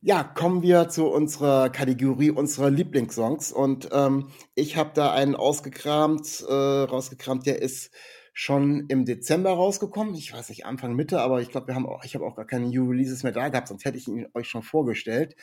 [0.02, 3.54] Ja, kommen wir zu unserer Kategorie unserer Lieblingssongs.
[3.54, 7.92] Und ähm, ich habe da einen ausgekramt, äh, rausgekramt, der ist
[8.34, 10.16] schon im Dezember rausgekommen.
[10.16, 12.46] Ich weiß nicht, Anfang, Mitte, aber ich glaube, wir haben auch, ich habe auch gar
[12.46, 15.36] keine New Releases mehr da gehabt, sonst hätte ich ihn euch schon vorgestellt.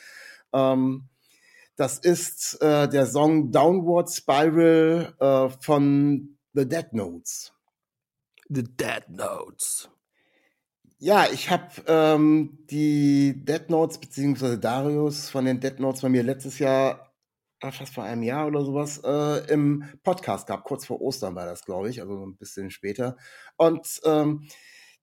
[0.53, 1.07] Ähm,
[1.81, 7.51] das ist äh, der Song Downward Spiral äh, von The Dead Notes.
[8.49, 9.89] The Dead Notes.
[10.99, 16.21] Ja, ich habe ähm, die Dead Notes beziehungsweise Darius von den Dead Notes bei mir
[16.21, 17.15] letztes Jahr,
[17.59, 20.65] fast vor einem Jahr oder sowas, äh, im Podcast gehabt.
[20.65, 23.17] Kurz vor Ostern war das, glaube ich, also ein bisschen später.
[23.57, 24.47] Und ähm,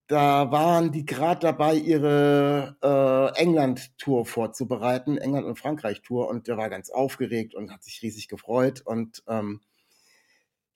[0.09, 6.71] da waren die gerade dabei, ihre äh, England-Tour vorzubereiten, England- und Frankreich-Tour, und der war
[6.71, 8.81] ganz aufgeregt und hat sich riesig gefreut.
[8.81, 9.61] Und ähm,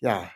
[0.01, 0.31] ja,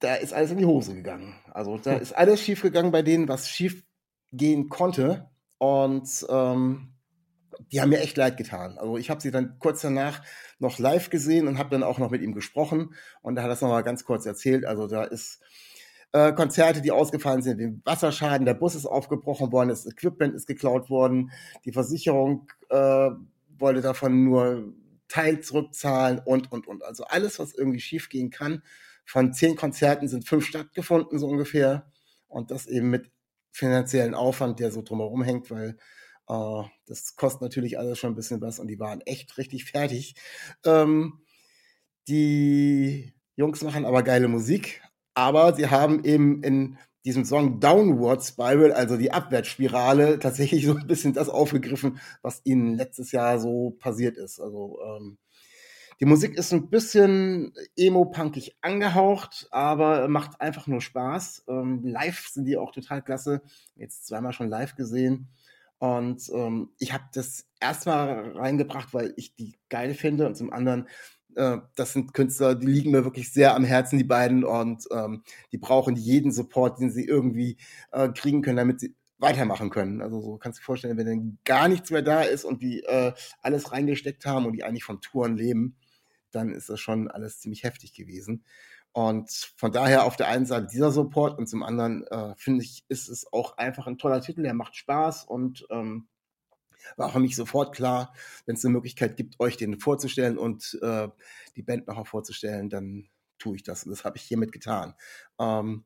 [0.00, 1.34] da ist alles in die Hose gegangen.
[1.50, 3.84] Also da ist alles schief gegangen bei denen, was schief
[4.32, 5.30] gehen konnte.
[5.56, 6.92] Und ähm,
[7.70, 8.76] die haben mir echt leid getan.
[8.76, 10.22] Also ich habe sie dann kurz danach
[10.58, 12.94] noch live gesehen und habe dann auch noch mit ihm gesprochen.
[13.22, 14.66] Und da hat er das nochmal ganz kurz erzählt.
[14.66, 15.40] Also da ist
[16.12, 20.46] äh, Konzerte, die ausgefallen sind, den Wasserschaden, der Bus ist aufgebrochen worden, das Equipment ist
[20.46, 21.30] geklaut worden,
[21.64, 23.10] die Versicherung äh,
[23.58, 24.74] wollte davon nur
[25.08, 26.84] Teil zurückzahlen und, und, und.
[26.84, 28.62] Also alles, was irgendwie schiefgehen kann.
[29.04, 31.90] Von zehn Konzerten sind fünf stattgefunden, so ungefähr.
[32.28, 33.10] Und das eben mit
[33.50, 35.76] finanziellen Aufwand, der so drumherum hängt, weil
[36.28, 40.14] äh, das kostet natürlich alles schon ein bisschen was und die waren echt richtig fertig.
[40.64, 41.20] Ähm,
[42.08, 44.82] die Jungs machen aber geile Musik,
[45.14, 50.86] aber sie haben eben in diesem Song Downward Spiral, also die Abwärtsspirale, tatsächlich so ein
[50.86, 54.40] bisschen das aufgegriffen, was ihnen letztes Jahr so passiert ist.
[54.40, 55.18] Also ähm,
[56.00, 61.44] die Musik ist ein bisschen emo-punkig angehaucht, aber macht einfach nur Spaß.
[61.48, 63.42] Ähm, live sind die auch total klasse.
[63.76, 65.28] Jetzt zweimal schon live gesehen.
[65.78, 70.88] Und ähm, ich habe das erstmal reingebracht, weil ich die geil finde und zum anderen
[71.36, 75.22] äh, das sind Künstler, die liegen mir wirklich sehr am Herzen, die beiden, und ähm,
[75.52, 77.56] die brauchen jeden Support, den sie irgendwie
[77.90, 80.02] äh, kriegen können, damit sie weitermachen können.
[80.02, 82.82] Also so kannst du dir vorstellen, wenn dann gar nichts mehr da ist und die
[82.82, 85.76] äh, alles reingesteckt haben und die eigentlich von Touren leben,
[86.32, 88.44] dann ist das schon alles ziemlich heftig gewesen.
[88.92, 92.84] Und von daher auf der einen Seite dieser Support und zum anderen äh, finde ich,
[92.88, 96.08] ist es auch einfach ein toller Titel, der macht Spaß und ähm,
[96.96, 98.12] war für mich sofort klar,
[98.46, 101.08] wenn es eine Möglichkeit gibt, euch den vorzustellen und äh,
[101.56, 103.84] die Band nochmal vorzustellen, dann tue ich das.
[103.84, 104.94] Und das habe ich hiermit getan.
[105.38, 105.84] Ähm,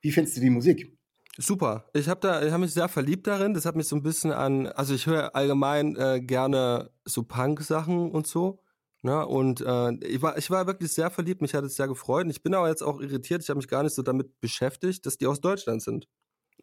[0.00, 0.96] wie findest du die Musik?
[1.38, 1.88] Super.
[1.92, 3.52] Ich habe da, mich sehr verliebt darin.
[3.54, 8.10] Das hat mich so ein bisschen an, also ich höre allgemein äh, gerne so Punk-Sachen
[8.10, 8.62] und so.
[9.02, 9.26] Ne?
[9.26, 12.24] Und äh, ich, war, ich war wirklich sehr verliebt, mich hat es sehr gefreut.
[12.24, 15.04] Und ich bin aber jetzt auch irritiert, ich habe mich gar nicht so damit beschäftigt,
[15.04, 16.08] dass die aus Deutschland sind.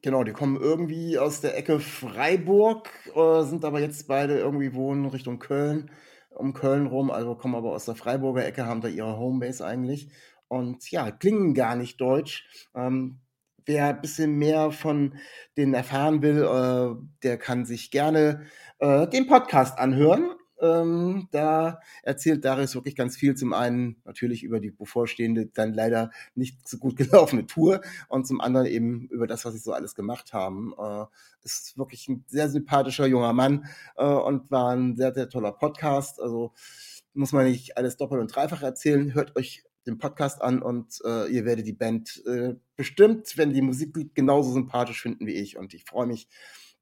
[0.03, 5.05] Genau, die kommen irgendwie aus der Ecke Freiburg, äh, sind aber jetzt beide irgendwie wohnen
[5.05, 5.91] Richtung Köln,
[6.29, 10.11] um Köln rum, also kommen aber aus der Freiburger Ecke, haben da ihre Homebase eigentlich.
[10.49, 12.67] Und ja, klingen gar nicht deutsch.
[12.75, 13.21] Ähm,
[13.65, 15.15] wer ein bisschen mehr von
[15.55, 18.45] denen erfahren will, äh, der kann sich gerne
[18.79, 20.31] äh, den Podcast anhören.
[20.63, 23.35] Ähm, da erzählt Darius wirklich ganz viel.
[23.35, 28.39] Zum einen natürlich über die bevorstehende, dann leider nicht so gut gelaufene Tour und zum
[28.39, 30.73] anderen eben über das, was sie so alles gemacht haben.
[30.79, 31.05] Äh,
[31.43, 33.65] ist wirklich ein sehr sympathischer junger Mann
[33.97, 36.21] äh, und war ein sehr, sehr toller Podcast.
[36.21, 36.53] Also
[37.13, 39.13] muss man nicht alles doppelt und dreifach erzählen.
[39.13, 43.61] Hört euch den Podcast an und äh, ihr werdet die Band äh, bestimmt, wenn die
[43.61, 45.57] Musik genauso sympathisch finden wie ich.
[45.57, 46.29] Und ich freue mich,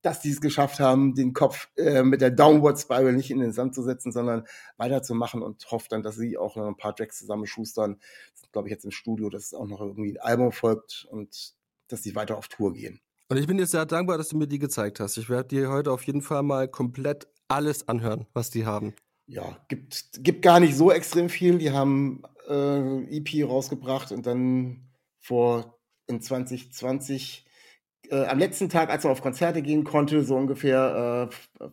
[0.02, 3.54] dass die es geschafft haben, den Kopf äh, mit der Downward Spiral nicht in den
[3.54, 4.46] Sand zu setzen, sondern
[4.78, 8.00] weiterzumachen und hoffe dann, dass sie auch noch ein paar Tracks zusammenschustern.
[8.34, 11.54] Das glaube ich jetzt im Studio, dass auch noch irgendwie ein Album folgt und
[11.88, 13.00] dass sie weiter auf Tour gehen.
[13.30, 15.18] Und ich bin dir sehr dankbar, dass du mir die gezeigt hast.
[15.18, 18.94] Ich werde dir heute auf jeden Fall mal komplett alles anhören, was die haben.
[19.26, 21.58] Ja, gibt, gibt gar nicht so extrem viel.
[21.58, 27.46] Die haben äh, EP rausgebracht und dann vor in 2020
[28.12, 31.66] äh, am letzten Tag, als man auf Konzerte gehen konnte, so ungefähr äh,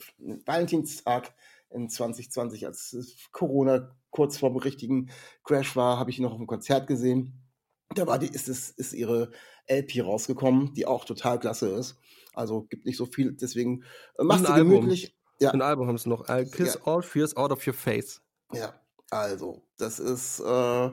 [0.47, 1.35] Valentinstag
[1.71, 2.97] in 2020, als
[3.33, 5.11] Corona kurz vor dem richtigen
[5.45, 7.45] Crash war, habe ich ihn noch auf dem Konzert gesehen.
[7.95, 9.33] Da war die, ist, es, ist ihre
[9.67, 11.99] LP rausgekommen, die auch total klasse ist.
[12.35, 13.83] Also gibt nicht so viel, deswegen
[14.19, 15.15] äh, machst du gemütlich.
[15.41, 15.51] Ja.
[15.51, 16.27] Ein Album haben sie noch.
[16.29, 16.81] I'll kiss ja.
[16.93, 18.21] all fears out of your face.
[18.53, 20.91] Ja, also, das ist äh,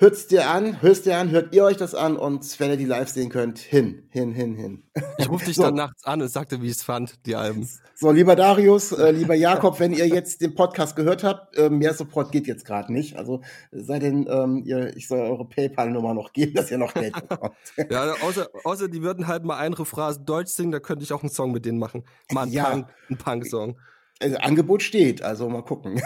[0.00, 2.86] Hört's dir an, hörst dir an, hört ihr euch das an und wenn ihr die
[2.86, 4.82] live sehen könnt, hin, hin, hin, hin.
[5.18, 5.64] Ich rufe dich so.
[5.64, 7.68] dann nachts an und sagte, wie ich es fand, die Alben.
[7.96, 11.92] So, lieber Darius, äh, lieber Jakob, wenn ihr jetzt den Podcast gehört habt, äh, mehr
[11.92, 13.18] Support geht jetzt gerade nicht.
[13.18, 17.12] Also sei denn, ähm, ihr, ich soll eure PayPal-Nummer noch geben, dass ihr noch Geld
[17.28, 17.56] bekommt.
[17.90, 21.22] ja, außer, außer die würden halt mal eine Phrase Deutsch singen, da könnte ich auch
[21.22, 22.04] einen Song mit denen machen.
[22.32, 22.70] Mal einen ja.
[22.70, 23.78] Punk, einen Punk-Song.
[24.18, 26.00] Also, Angebot steht, also mal gucken.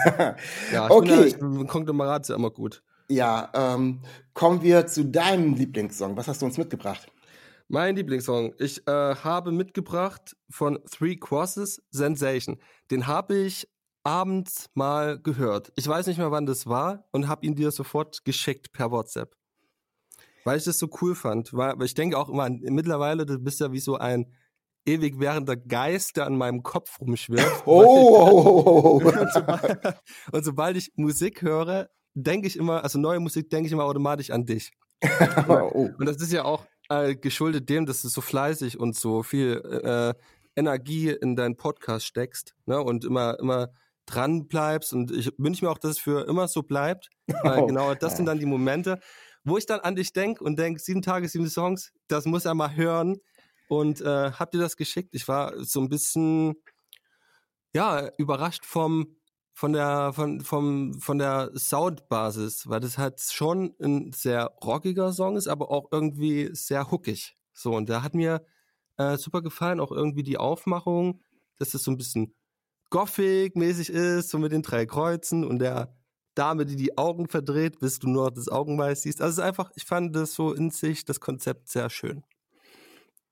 [0.73, 1.33] ja, ich okay.
[1.39, 2.83] bin ja, Konglomerat ist ja immer gut.
[3.09, 4.01] Ja, ähm,
[4.33, 6.17] kommen wir zu deinem Lieblingssong.
[6.17, 7.07] Was hast du uns mitgebracht?
[7.67, 8.53] Mein Lieblingssong.
[8.59, 12.57] Ich äh, habe mitgebracht von Three Crosses Sensation.
[12.89, 13.67] Den habe ich
[14.03, 15.71] abends mal gehört.
[15.75, 19.35] Ich weiß nicht mehr, wann das war und habe ihn dir sofort geschickt per WhatsApp.
[20.43, 21.53] Weil ich das so cool fand.
[21.53, 24.31] Weil, ich denke auch immer, mittlerweile, du bist ja wie so ein
[24.85, 27.51] ewig währender Geist, der an meinem Kopf rumschwirrt.
[27.65, 29.09] Oh, oh, oh, oh.
[29.19, 33.73] und, sobald, und sobald ich Musik höre, denke ich immer, also neue Musik denke ich
[33.73, 34.71] immer automatisch an dich.
[35.47, 35.89] oh.
[35.97, 39.61] Und das ist ja auch äh, geschuldet dem, dass du so fleißig und so viel
[39.83, 40.13] äh,
[40.55, 42.79] Energie in deinen Podcast steckst ne?
[42.79, 43.69] und immer, immer
[44.05, 44.93] dran bleibst.
[44.93, 47.09] Und ich wünsche mir auch, dass es für immer so bleibt.
[47.43, 47.65] Weil oh.
[47.67, 48.99] genau das sind dann die Momente,
[49.43, 52.53] wo ich dann an dich denke und denke, sieben Tage, sieben Songs, das muss er
[52.53, 53.17] mal hören.
[53.67, 55.09] Und äh, habt ihr das geschickt?
[55.13, 56.55] Ich war so ein bisschen
[57.73, 59.17] ja, überrascht vom
[59.55, 65.37] von der, von, vom, von der Soundbasis, weil das halt schon ein sehr rockiger Song
[65.37, 67.37] ist, aber auch irgendwie sehr hookig.
[67.53, 68.45] So, und der hat mir
[68.97, 71.21] äh, super gefallen, auch irgendwie die Aufmachung,
[71.57, 72.35] dass es so ein bisschen
[72.89, 75.95] Gothic-mäßig ist, so mit den drei Kreuzen und der
[76.35, 79.21] Dame, die die Augen verdreht, bis du nur das Augenweiß siehst.
[79.21, 82.25] Also es ist einfach, ich fand das so in sich, das Konzept sehr schön.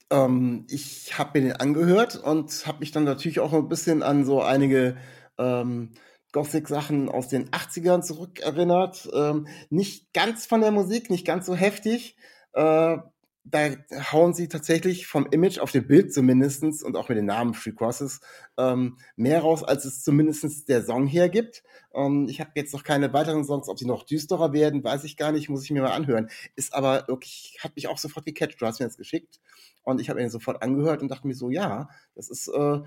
[0.10, 4.24] Ähm, ich habe mir den angehört und habe mich dann natürlich auch ein bisschen an
[4.24, 4.96] so einige
[5.38, 5.92] ähm,
[6.34, 9.10] Gothic-Sachen aus den 80ern zurückerinnert.
[9.14, 12.18] Ähm, nicht ganz von der Musik, nicht ganz so heftig.
[12.54, 12.98] Äh,
[13.46, 13.70] da
[14.12, 17.74] hauen sie tatsächlich vom Image auf dem Bild zumindestens und auch mit den Namen Free
[17.74, 18.22] Crosses
[18.58, 21.62] ähm, mehr raus, als es zumindestens der Song hergibt.
[21.94, 25.18] Ähm, ich habe jetzt noch keine weiteren Songs, ob sie noch düsterer werden, weiß ich
[25.18, 26.30] gar nicht, muss ich mir mal anhören.
[26.56, 28.62] Ist aber wirklich, hat mich auch sofort gecatcht.
[28.62, 29.42] Du hast mir das geschickt
[29.84, 32.80] und ich habe ihn sofort angehört und dachte mir so, ja, das ist äh,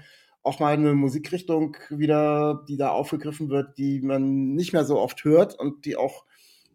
[0.47, 5.25] auch mal eine Musikrichtung wieder, die da aufgegriffen wird, die man nicht mehr so oft
[5.25, 6.25] hört und die auch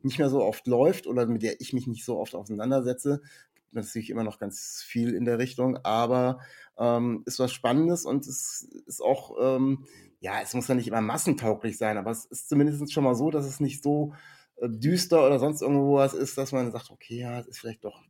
[0.04, 3.22] nicht mehr so oft läuft oder mit der ich mich nicht so oft auseinandersetze.
[3.56, 6.40] Gibt natürlich immer noch ganz viel in der Richtung, aber
[6.78, 9.86] ähm, ist was Spannendes und es ist auch, ähm,
[10.20, 13.32] ja, es muss ja nicht immer massentauglich sein, aber es ist zumindest schon mal so,
[13.32, 14.14] dass es nicht so
[14.58, 17.86] äh, düster oder sonst irgendwo was ist, dass man sagt, okay, ja, es ist vielleicht
[17.86, 18.02] doch,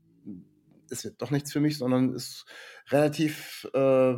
[0.89, 2.45] es wird doch nichts für mich, sondern ist
[2.89, 4.15] relativ äh,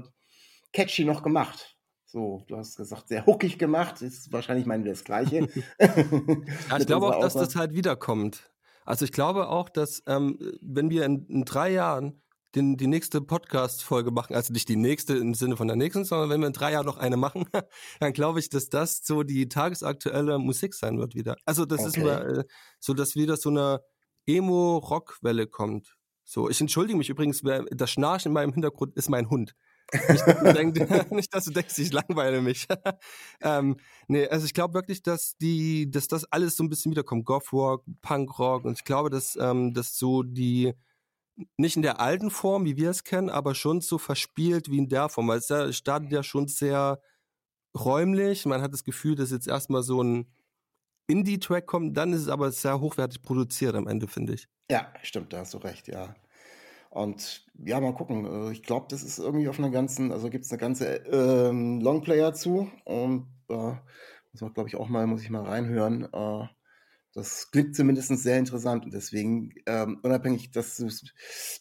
[0.73, 1.77] catchy noch gemacht.
[2.05, 4.01] So, du hast gesagt, sehr hookig gemacht.
[4.01, 5.47] Ist wahrscheinlich meinen wir das Gleiche.
[5.79, 8.51] ja, ich glaube auch, dass das halt wiederkommt.
[8.85, 12.21] Also ich glaube auch, dass ähm, wenn wir in, in, drei Jahren
[12.53, 16.29] den, die nächste Podcast-Folge machen, also nicht die nächste im Sinne von der nächsten, sondern
[16.29, 17.45] wenn wir in drei Jahren noch eine machen,
[17.99, 21.35] dann glaube ich, dass das so die tagesaktuelle Musik sein wird wieder.
[21.45, 21.87] Also das okay.
[21.87, 22.43] ist nur, äh,
[22.79, 23.81] so, dass wieder so eine
[24.27, 25.95] Emo-Rock-Welle kommt.
[26.25, 29.55] So, ich entschuldige mich übrigens, das Schnarchen in meinem Hintergrund ist mein Hund.
[29.91, 30.79] Nicht, denkst,
[31.11, 32.67] nicht, dass du denkst ich langweile mich.
[33.41, 37.25] ähm, nee, also ich glaube wirklich, dass die, dass das alles so ein bisschen wiederkommt.
[37.25, 40.73] Goth-Rock, Punk-Rock und ich glaube, dass, ähm, dass so die,
[41.57, 44.89] nicht in der alten Form, wie wir es kennen, aber schon so verspielt wie in
[44.89, 45.27] der Form.
[45.27, 46.99] Weil es startet ja schon sehr
[47.77, 48.45] räumlich.
[48.45, 50.27] Man hat das Gefühl, dass jetzt erstmal so ein
[51.07, 54.47] Indie-Track kommt, dann ist es aber sehr hochwertig produziert am Ende, finde ich.
[54.71, 56.15] Ja, stimmt, da hast du recht, ja.
[56.93, 58.25] Und ja, mal gucken.
[58.25, 61.81] Äh, ich glaube, das ist irgendwie auf einer ganzen, also gibt es eine ganze ähm,
[61.81, 62.69] Longplayer zu.
[62.85, 63.73] Und äh,
[64.31, 66.07] muss man, glaube ich, auch mal, muss ich mal reinhören.
[66.13, 66.47] Äh,
[67.15, 70.77] das klingt zumindest sehr interessant und deswegen, ähm, unabhängig, dass,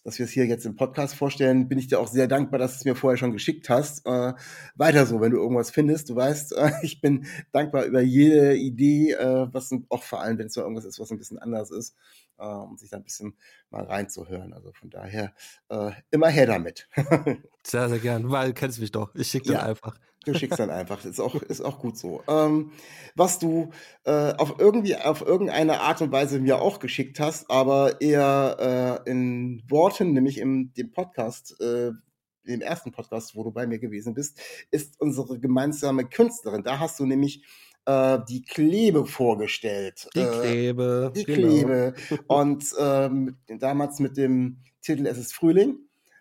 [0.02, 2.72] dass wir es hier jetzt im Podcast vorstellen, bin ich dir auch sehr dankbar, dass
[2.72, 4.06] du es mir vorher schon geschickt hast.
[4.06, 4.32] Äh,
[4.76, 6.08] weiter so, wenn du irgendwas findest.
[6.08, 10.46] Du weißt, äh, ich bin dankbar über jede Idee, äh, was auch vor allem, wenn
[10.46, 11.96] es so irgendwas ist, was ein bisschen anders ist,
[12.42, 13.36] äh, um sich da ein bisschen
[13.70, 14.52] mal reinzuhören.
[14.52, 15.32] Also von daher
[15.68, 16.88] äh, immer her damit.
[17.62, 19.14] sehr, sehr gern, weil du kennst mich doch.
[19.14, 19.62] Ich schicke dann ja.
[19.62, 19.96] einfach.
[20.24, 21.04] Du schickst dann einfach.
[21.04, 22.22] Ist auch, ist auch gut so.
[22.28, 22.72] Ähm,
[23.14, 23.70] was du
[24.04, 29.10] äh, auf irgendwie auf irgendeine Art und Weise mir auch geschickt hast, aber eher äh,
[29.10, 31.92] in Worten, nämlich im dem Podcast, äh,
[32.46, 36.62] dem ersten Podcast, wo du bei mir gewesen bist, ist unsere gemeinsame Künstlerin.
[36.64, 37.44] Da hast du nämlich
[37.86, 40.08] äh, die Klebe vorgestellt.
[40.14, 41.12] Die äh, Klebe.
[41.14, 41.48] Die genau.
[41.48, 41.94] Klebe.
[42.28, 45.78] Und ähm, damals mit dem Titel Es ist Frühling.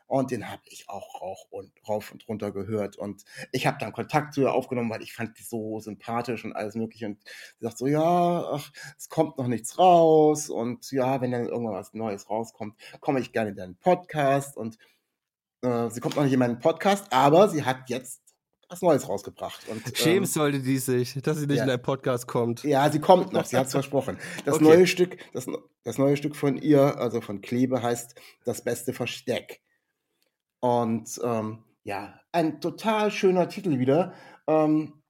[0.08, 2.98] Und den habe ich auch rauf und, rauf und runter gehört.
[2.98, 6.52] Und ich habe dann Kontakt zu ihr aufgenommen, weil ich fand die so sympathisch und
[6.52, 7.06] alles mögliche.
[7.06, 10.50] Und sie sagt so, ja, ach, es kommt noch nichts raus.
[10.50, 14.58] Und ja, wenn dann irgendwann was Neues rauskommt, komme ich gerne in deinen Podcast.
[14.58, 14.78] Und
[15.62, 18.21] äh, sie kommt noch nicht in meinen Podcast, aber sie hat jetzt
[18.72, 19.68] was Neues rausgebracht.
[19.68, 21.64] Und, Schämen ähm, sollte die sich, dass sie nicht ja.
[21.64, 22.64] in deinen Podcast kommt.
[22.64, 24.18] Ja, sie kommt noch, sie hat es versprochen.
[24.46, 24.64] Das okay.
[24.64, 25.48] neue Stück, das,
[25.84, 29.62] das neue Stück von ihr, also von Klebe, heißt Das beste Versteck.
[30.62, 34.14] Und ähm, ja, ein total schöner Titel wieder.
[34.48, 35.02] Ähm,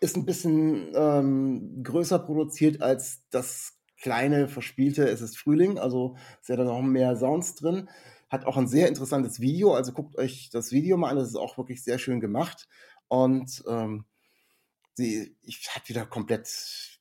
[0.00, 5.78] ist ein bisschen ähm, größer produziert als das kleine, verspielte Es ist Frühling.
[5.78, 7.90] Also ist ja dann noch mehr Sounds drin.
[8.30, 9.74] Hat auch ein sehr interessantes Video.
[9.74, 11.16] Also guckt euch das Video mal an.
[11.16, 12.68] Das ist auch wirklich sehr schön gemacht.
[13.12, 14.06] Und ähm,
[14.94, 16.48] sie, ich hat wieder komplett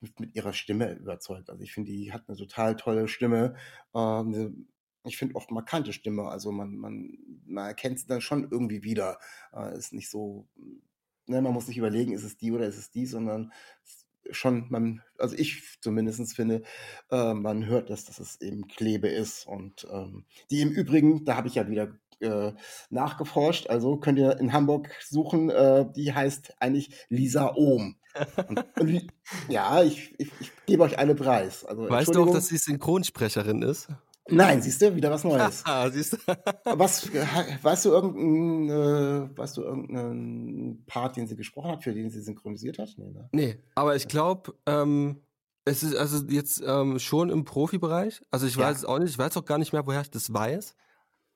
[0.02, 1.50] mit, mit, ihrer Stimme überzeugt.
[1.50, 3.56] Also ich finde, die hat eine total tolle Stimme,
[3.96, 4.50] äh,
[5.06, 6.24] ich finde auch markante Stimme.
[6.24, 9.20] Also man, man, man erkennt sie dann schon irgendwie wieder.
[9.54, 10.50] Äh, ist nicht so,
[11.28, 13.54] ne, man muss nicht überlegen, ist es die oder ist es die, sondern
[14.32, 16.64] schon, man, also ich zumindest finde,
[17.10, 19.48] äh, man hört, dass, dass es eben Klebe ist.
[19.48, 22.54] Und ähm, die im Übrigen, da habe ich ja wieder äh,
[22.90, 27.96] nachgeforscht, also könnt ihr in Hamburg suchen, äh, die heißt eigentlich Lisa Ohm.
[28.48, 29.08] Und, und,
[29.50, 31.66] ja, ich, ich, ich gebe euch einen Preis.
[31.66, 33.90] Also, weißt du auch, dass sie Synchronsprecherin ist?
[34.30, 35.64] Nein, siehst du, wieder was Neues.
[35.66, 36.18] Ah, siehst du.
[36.78, 42.10] was, weißt du irgendeinen, äh, weißt du irgendeinen Part, den sie gesprochen hat, für den
[42.10, 42.90] sie synchronisiert hat?
[42.98, 43.30] Nee, ne?
[43.32, 45.22] nee aber ich glaube, ähm,
[45.66, 48.22] es ist also jetzt ähm, schon im Profibereich.
[48.32, 50.34] Also ich weiß es auch nicht, ich weiß auch gar nicht mehr, woher ich das
[50.34, 50.76] weiß.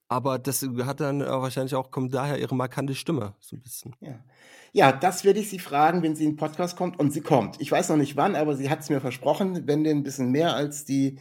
[0.08, 3.96] Aber das hat dann äh, wahrscheinlich auch, kommt daher ihre markante Stimme, so ein bisschen.
[4.02, 4.20] Ja.
[4.72, 7.00] ja, das werde ich sie fragen, wenn sie in den Podcast kommt.
[7.00, 7.60] Und sie kommt.
[7.60, 10.32] Ich weiß noch nicht wann, aber sie hat es mir versprochen, wenn denn ein bisschen
[10.32, 11.18] mehr als die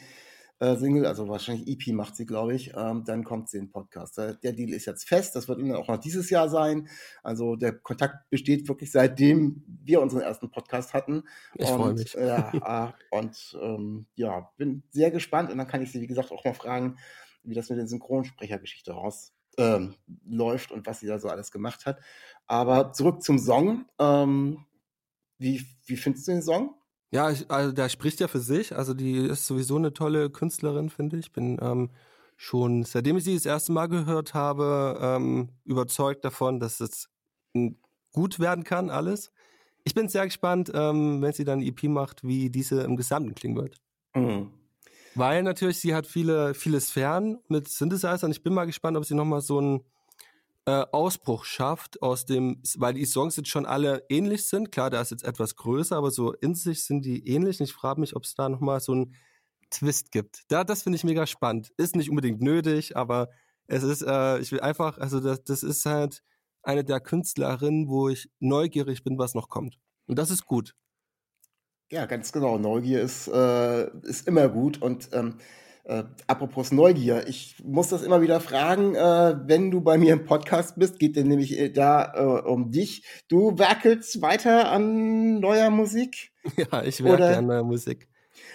[0.61, 3.73] äh, Single, also wahrscheinlich EP macht sie, glaube ich, ähm, dann kommt sie in den
[3.73, 4.18] Podcast.
[4.18, 6.88] Der, der Deal ist jetzt fest, das wird dann auch noch dieses Jahr sein.
[7.23, 11.25] Also der Kontakt besteht wirklich seitdem wir unseren ersten Podcast hatten.
[11.55, 12.16] Ich freue mich.
[12.16, 16.44] Äh, und ähm, ja, bin sehr gespannt und dann kann ich sie, wie gesagt, auch
[16.44, 16.99] mal fragen,
[17.44, 19.94] wie das mit den Synchronsprechergeschichte raus ähm,
[20.26, 22.00] läuft und was sie da so alles gemacht hat.
[22.46, 23.87] Aber zurück zum Song.
[23.98, 24.64] Ähm,
[25.38, 26.74] wie, wie findest du den Song?
[27.11, 28.74] Ja, ich, also der spricht ja für sich.
[28.74, 31.33] Also die ist sowieso eine tolle Künstlerin, finde ich.
[31.33, 31.90] Bin ähm,
[32.37, 37.09] schon, seitdem ich sie das erste Mal gehört habe, ähm, überzeugt davon, dass es
[38.12, 39.30] gut werden kann, alles.
[39.85, 43.57] Ich bin sehr gespannt, ähm, wenn sie dann EP macht, wie diese im Gesamten klingen
[43.57, 43.76] wird.
[44.14, 44.50] Mhm.
[45.14, 48.31] Weil natürlich, sie hat viele, viele Sphären mit Synthesizern.
[48.31, 49.85] Ich bin mal gespannt, ob sie nochmal so ein
[50.66, 54.72] äh, Ausbruch schafft aus dem, weil die Songs jetzt schon alle ähnlich sind.
[54.72, 57.61] Klar, da ist jetzt etwas größer, aber so in sich sind die ähnlich.
[57.61, 59.14] Und ich frage mich, ob es da nochmal so einen
[59.70, 60.42] Twist gibt.
[60.48, 61.72] Da, das finde ich mega spannend.
[61.77, 63.29] Ist nicht unbedingt nötig, aber
[63.66, 66.22] es ist, äh, ich will einfach, also das, das ist halt
[66.62, 69.79] eine der Künstlerinnen, wo ich neugierig bin, was noch kommt.
[70.07, 70.74] Und das ist gut.
[71.94, 72.59] Ja, ganz genau.
[72.59, 75.37] Neugier ist, äh, ist immer gut und ähm,
[75.85, 80.24] äh, apropos Neugier, ich muss das immer wieder fragen, äh, wenn du bei mir im
[80.24, 83.04] Podcast bist, geht denn nämlich äh, da äh, um dich.
[83.28, 86.33] Du werkelst weiter an neuer Musik?
[86.57, 88.09] Ja, ich werke an neuer Musik.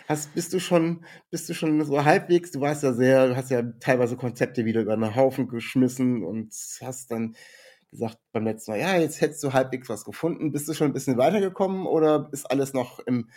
[0.09, 3.51] Hast, bist du schon, bist du schon so halbwegs, du warst ja sehr, du hast
[3.51, 7.37] ja teilweise Konzepte wieder über einen Haufen geschmissen und hast dann
[7.91, 10.51] gesagt beim letzten Mal, ja, jetzt hättest du halbwegs was gefunden.
[10.51, 13.29] Bist du schon ein bisschen weitergekommen oder ist alles noch im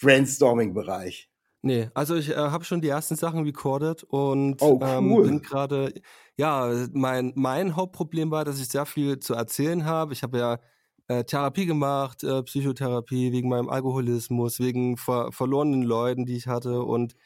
[0.00, 1.30] Brainstorming-Bereich?
[1.62, 5.24] Nee, also ich äh, habe schon die ersten Sachen recorded und oh, ähm, cool.
[5.24, 5.92] ähm, bin gerade,
[6.36, 10.12] ja, mein, mein Hauptproblem war, dass ich sehr viel zu erzählen habe.
[10.12, 10.58] Ich habe ja
[11.08, 16.82] äh, Therapie gemacht, äh, Psychotherapie wegen meinem Alkoholismus, wegen ver verlorenen Leuten, die ich hatte
[16.82, 17.16] und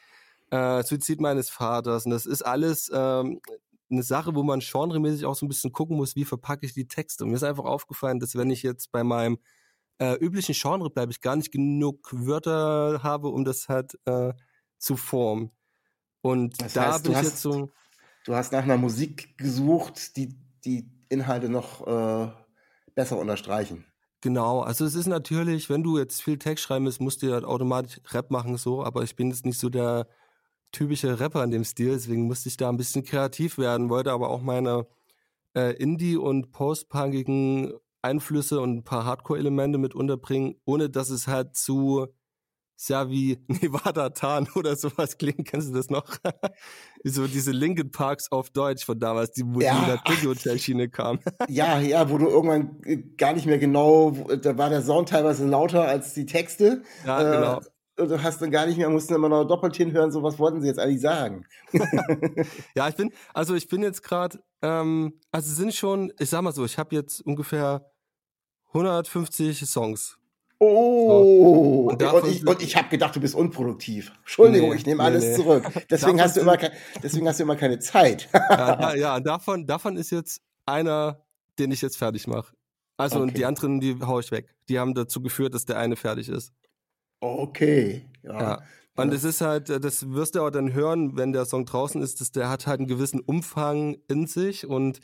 [0.51, 2.07] äh, Suizid meines Vaters.
[2.07, 3.41] Und das ist alles ähm,
[3.91, 6.89] eine Sache, wo man genremäßig auch so ein bisschen gucken muss, wie verpacke ich die
[6.89, 7.25] Texte.
[7.25, 9.39] Und mir ist einfach aufgefallen, dass wenn ich jetzt bei meinem
[9.99, 14.33] äh, üblichen Genre bleibe, ich gar nicht genug Wörter habe, um das halt äh,
[14.79, 15.51] zu formen.
[16.23, 17.71] Und Das da heißt, bin du ich hast- jetzt so.
[18.25, 22.31] Du hast nach einer Musik gesucht, die die Inhalte noch äh,
[22.95, 23.87] besser unterstreichen.
[24.23, 27.45] Genau, also es ist natürlich, wenn du jetzt viel Text schreiben willst, musst du halt
[27.45, 30.07] automatisch Rap machen, so, aber ich bin jetzt nicht so der
[30.73, 34.31] typische Rapper in dem Stil, deswegen musste ich da ein bisschen kreativ werden, wollte aber
[34.31, 34.87] auch meine
[35.57, 41.57] äh, Indie- und postpunkigen Einflüsse und ein paar Hardcore-Elemente mit unterbringen, ohne dass es halt
[41.57, 42.07] zu
[42.77, 45.47] sehr wie Nevada Tan oder sowas klingt.
[45.47, 46.07] Kennst du das noch?
[47.05, 50.05] so diese Linkin Parks auf Deutsch von damals, die wo Ja, die in der ach.
[50.05, 51.19] Tokyo-Hotel-Schiene kam.
[51.51, 55.47] Ja, ja, wo du irgendwann äh, gar nicht mehr genau, da war der Sound teilweise
[55.47, 56.83] lauter als die Texte.
[57.05, 57.61] Ja, Äh, genau.
[58.01, 60.61] Und du hast dann gar nicht mehr, mussten immer noch doppelt hinhören, so was wollten
[60.61, 61.47] sie jetzt eigentlich sagen.
[62.75, 66.43] Ja, ich bin, also ich bin jetzt gerade, ähm, also es sind schon, ich sag
[66.43, 67.85] mal so, ich habe jetzt ungefähr
[68.69, 70.17] 150 Songs.
[70.63, 74.13] Oh, Und und, davon ich, und ich habe gedacht, du bist unproduktiv.
[74.21, 75.35] Entschuldigung, Nee, ich nehme nee, alles nee.
[75.37, 75.65] zurück.
[75.91, 76.59] Deswegen hast, du immer,
[77.03, 78.29] deswegen hast du immer keine Zeit.
[78.33, 81.25] Ja, ja und davon, davon ist jetzt einer,
[81.59, 82.53] den ich jetzt fertig mache.
[82.99, 83.39] Also und Okay.
[83.39, 84.55] die anderen, die hau ich weg.
[84.69, 86.53] Die haben dazu geführt, dass der eine fertig ist.
[87.21, 88.05] Okay.
[88.23, 88.41] Ja.
[88.41, 88.63] Ja.
[88.97, 92.21] Und es ist halt, das wirst du auch dann hören, wenn der Song draußen ist,
[92.21, 95.01] dass der hat halt einen gewissen Umfang in sich und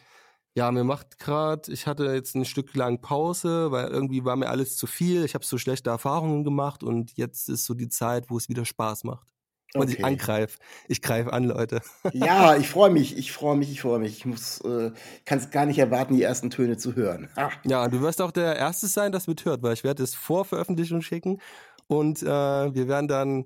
[0.54, 4.48] ja, mir macht gerade, ich hatte jetzt ein Stück lang Pause, weil irgendwie war mir
[4.48, 5.24] alles zu viel.
[5.24, 8.64] Ich habe so schlechte Erfahrungen gemacht und jetzt ist so die Zeit, wo es wieder
[8.64, 9.28] Spaß macht.
[9.74, 10.04] Und ich Okay.
[10.04, 10.58] angreife.
[10.88, 11.82] Ich greife an, Leute.
[12.12, 14.16] Ja, ich freue mich, ich freue mich, ich freue mich.
[14.18, 14.92] Ich muss, äh,
[15.26, 17.28] kann es gar nicht erwarten, die ersten Töne zu hören.
[17.36, 20.44] Ah, Ja, du wirst auch der Erste sein, das mithört, weil ich werde es vor
[20.44, 21.40] Veröffentlichung schicken
[21.88, 23.44] und äh, wir werden dann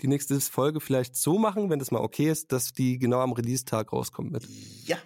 [0.00, 3.32] die nächste Folge vielleicht so machen, wenn das mal okay ist, dass die genau am
[3.32, 4.46] Release-Tag rauskommt mit.
[4.84, 4.96] ja,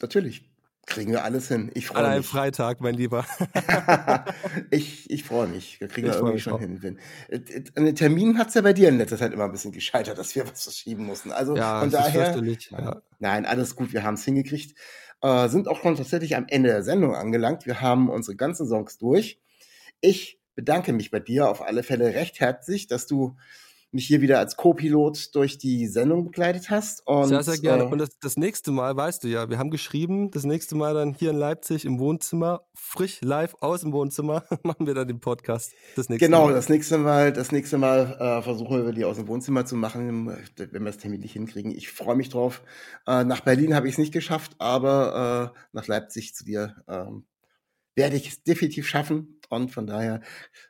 [0.00, 0.44] natürlich.
[0.86, 1.70] Kriegen wir alles hin.
[1.74, 2.26] Ich An freue einem mich.
[2.26, 3.26] Freitag, mein Lieber.
[4.70, 5.80] ich ich freue mich.
[5.80, 6.60] Wir kriegen Ich wir irgendwie schon auch.
[6.60, 6.82] hin.
[6.82, 6.98] Wenn-
[7.28, 9.52] Äh, äh, An den Terminen hat es ja bei dir in letzter Zeit immer ein
[9.52, 11.30] bisschen gescheitert, dass wir was verschieben mussten.
[11.32, 12.24] Also Ja, von daher.
[12.24, 12.70] fürchterlich.
[12.70, 13.02] Ja.
[13.18, 14.78] Nein, alles gut, wir haben es hingekriegt.
[15.20, 17.66] Äh, sind auch schon tatsächlich am Ende der Sendung angelangt.
[17.66, 19.40] Wir haben unsere ganzen Songs durch.
[20.00, 23.36] Ich bedanke mich bei dir auf alle Fälle recht herzlich, dass du
[23.92, 27.06] mich hier wieder als Co-Pilot durch die Sendung begleitet hast.
[27.06, 27.84] Und, sehr, sehr gerne.
[27.84, 30.94] äh, Und das, das nächste Mal, weißt du ja, wir haben geschrieben, das nächste Mal
[30.94, 35.20] dann hier in Leipzig im Wohnzimmer, frisch live aus dem Wohnzimmer, machen wir dann den
[35.20, 35.74] Podcast.
[35.94, 36.54] Das nächste Genau, Mal.
[36.54, 40.26] das nächste Mal, das nächste Mal äh, versuchen wir die aus dem Wohnzimmer zu machen,
[40.56, 41.70] wenn wir das terminlich hinkriegen.
[41.70, 42.62] Ich freue mich drauf.
[43.06, 47.26] Äh, nach Berlin habe ich es nicht geschafft, aber äh, nach Leipzig zu dir ähm,
[47.94, 49.37] werde ich es definitiv schaffen.
[49.48, 50.20] Und von daher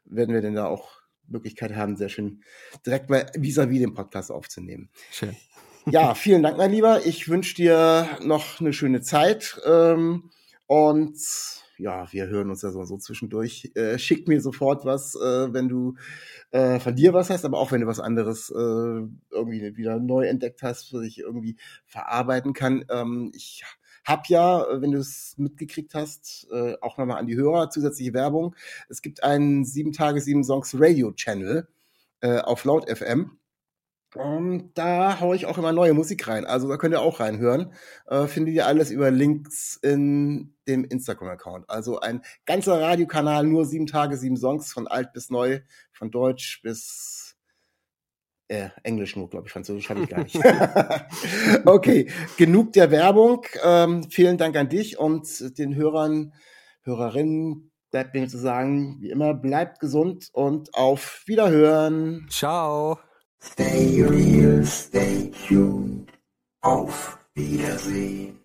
[0.04, 2.42] werden wir denn da auch Möglichkeit haben, sehr schön
[2.86, 4.88] direkt mal vis-à-vis den Podcast aufzunehmen.
[5.10, 5.36] Schön.
[5.90, 7.06] Ja, vielen Dank, mein Lieber.
[7.06, 9.60] Ich wünsche dir noch eine schöne Zeit.
[9.64, 10.30] Ähm,
[10.66, 11.16] und
[11.78, 13.70] ja, wir hören uns ja so, so zwischendurch.
[13.74, 15.94] Äh, schick mir sofort was, äh, wenn du
[16.50, 18.54] äh, von dir was hast, aber auch wenn du was anderes äh,
[19.30, 21.56] irgendwie wieder neu entdeckt hast, was ich irgendwie
[21.86, 22.84] verarbeiten kann.
[22.90, 23.64] Ähm, ich
[24.08, 28.14] hab ja, äh, wenn du es mitgekriegt hast, äh, auch nochmal an die Hörer zusätzliche
[28.14, 28.56] Werbung.
[28.88, 31.68] Es gibt einen sieben Tage, sieben Songs Radio Channel
[32.20, 33.38] äh, auf Laut FM.
[34.14, 36.46] Und da haue ich auch immer neue Musik rein.
[36.46, 37.74] Also da könnt ihr auch reinhören.
[38.06, 41.68] Äh, findet ihr alles über Links in dem Instagram-Account.
[41.68, 45.60] Also ein ganzer Radiokanal, nur sieben Tage, sieben Songs, von alt bis neu,
[45.92, 47.27] von Deutsch bis
[48.48, 50.36] äh, Englisch nur, glaube ich, Französisch habe ich gar nicht.
[51.66, 53.44] okay, genug der Werbung.
[53.62, 56.32] Ähm, vielen Dank an dich und den Hörern,
[56.82, 57.70] Hörerinnen.
[57.90, 62.26] Bleibt mir zu sagen, wie immer, bleibt gesund und auf Wiederhören.
[62.30, 62.98] Ciao.
[63.42, 66.10] Stay real, stay tuned.
[66.60, 68.40] Auf Wiedersehen.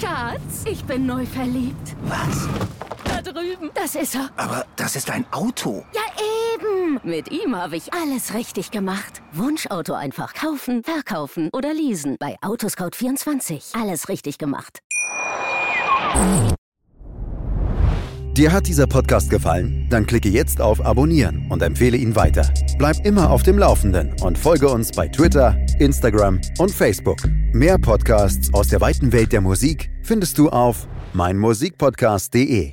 [0.00, 1.94] Schatz, ich bin neu verliebt.
[2.04, 2.48] Was?
[3.04, 3.70] Da drüben.
[3.74, 4.30] Das ist er.
[4.36, 5.84] Aber das ist ein Auto.
[5.92, 6.25] Ja, eben.
[7.06, 9.22] Mit ihm habe ich alles richtig gemacht.
[9.32, 12.16] Wunschauto einfach kaufen, verkaufen oder leasen.
[12.18, 13.80] Bei Autoscout24.
[13.80, 14.80] Alles richtig gemacht.
[18.32, 19.86] Dir hat dieser Podcast gefallen?
[19.88, 22.52] Dann klicke jetzt auf Abonnieren und empfehle ihn weiter.
[22.76, 27.18] Bleib immer auf dem Laufenden und folge uns bei Twitter, Instagram und Facebook.
[27.52, 32.72] Mehr Podcasts aus der weiten Welt der Musik findest du auf meinmusikpodcast.de.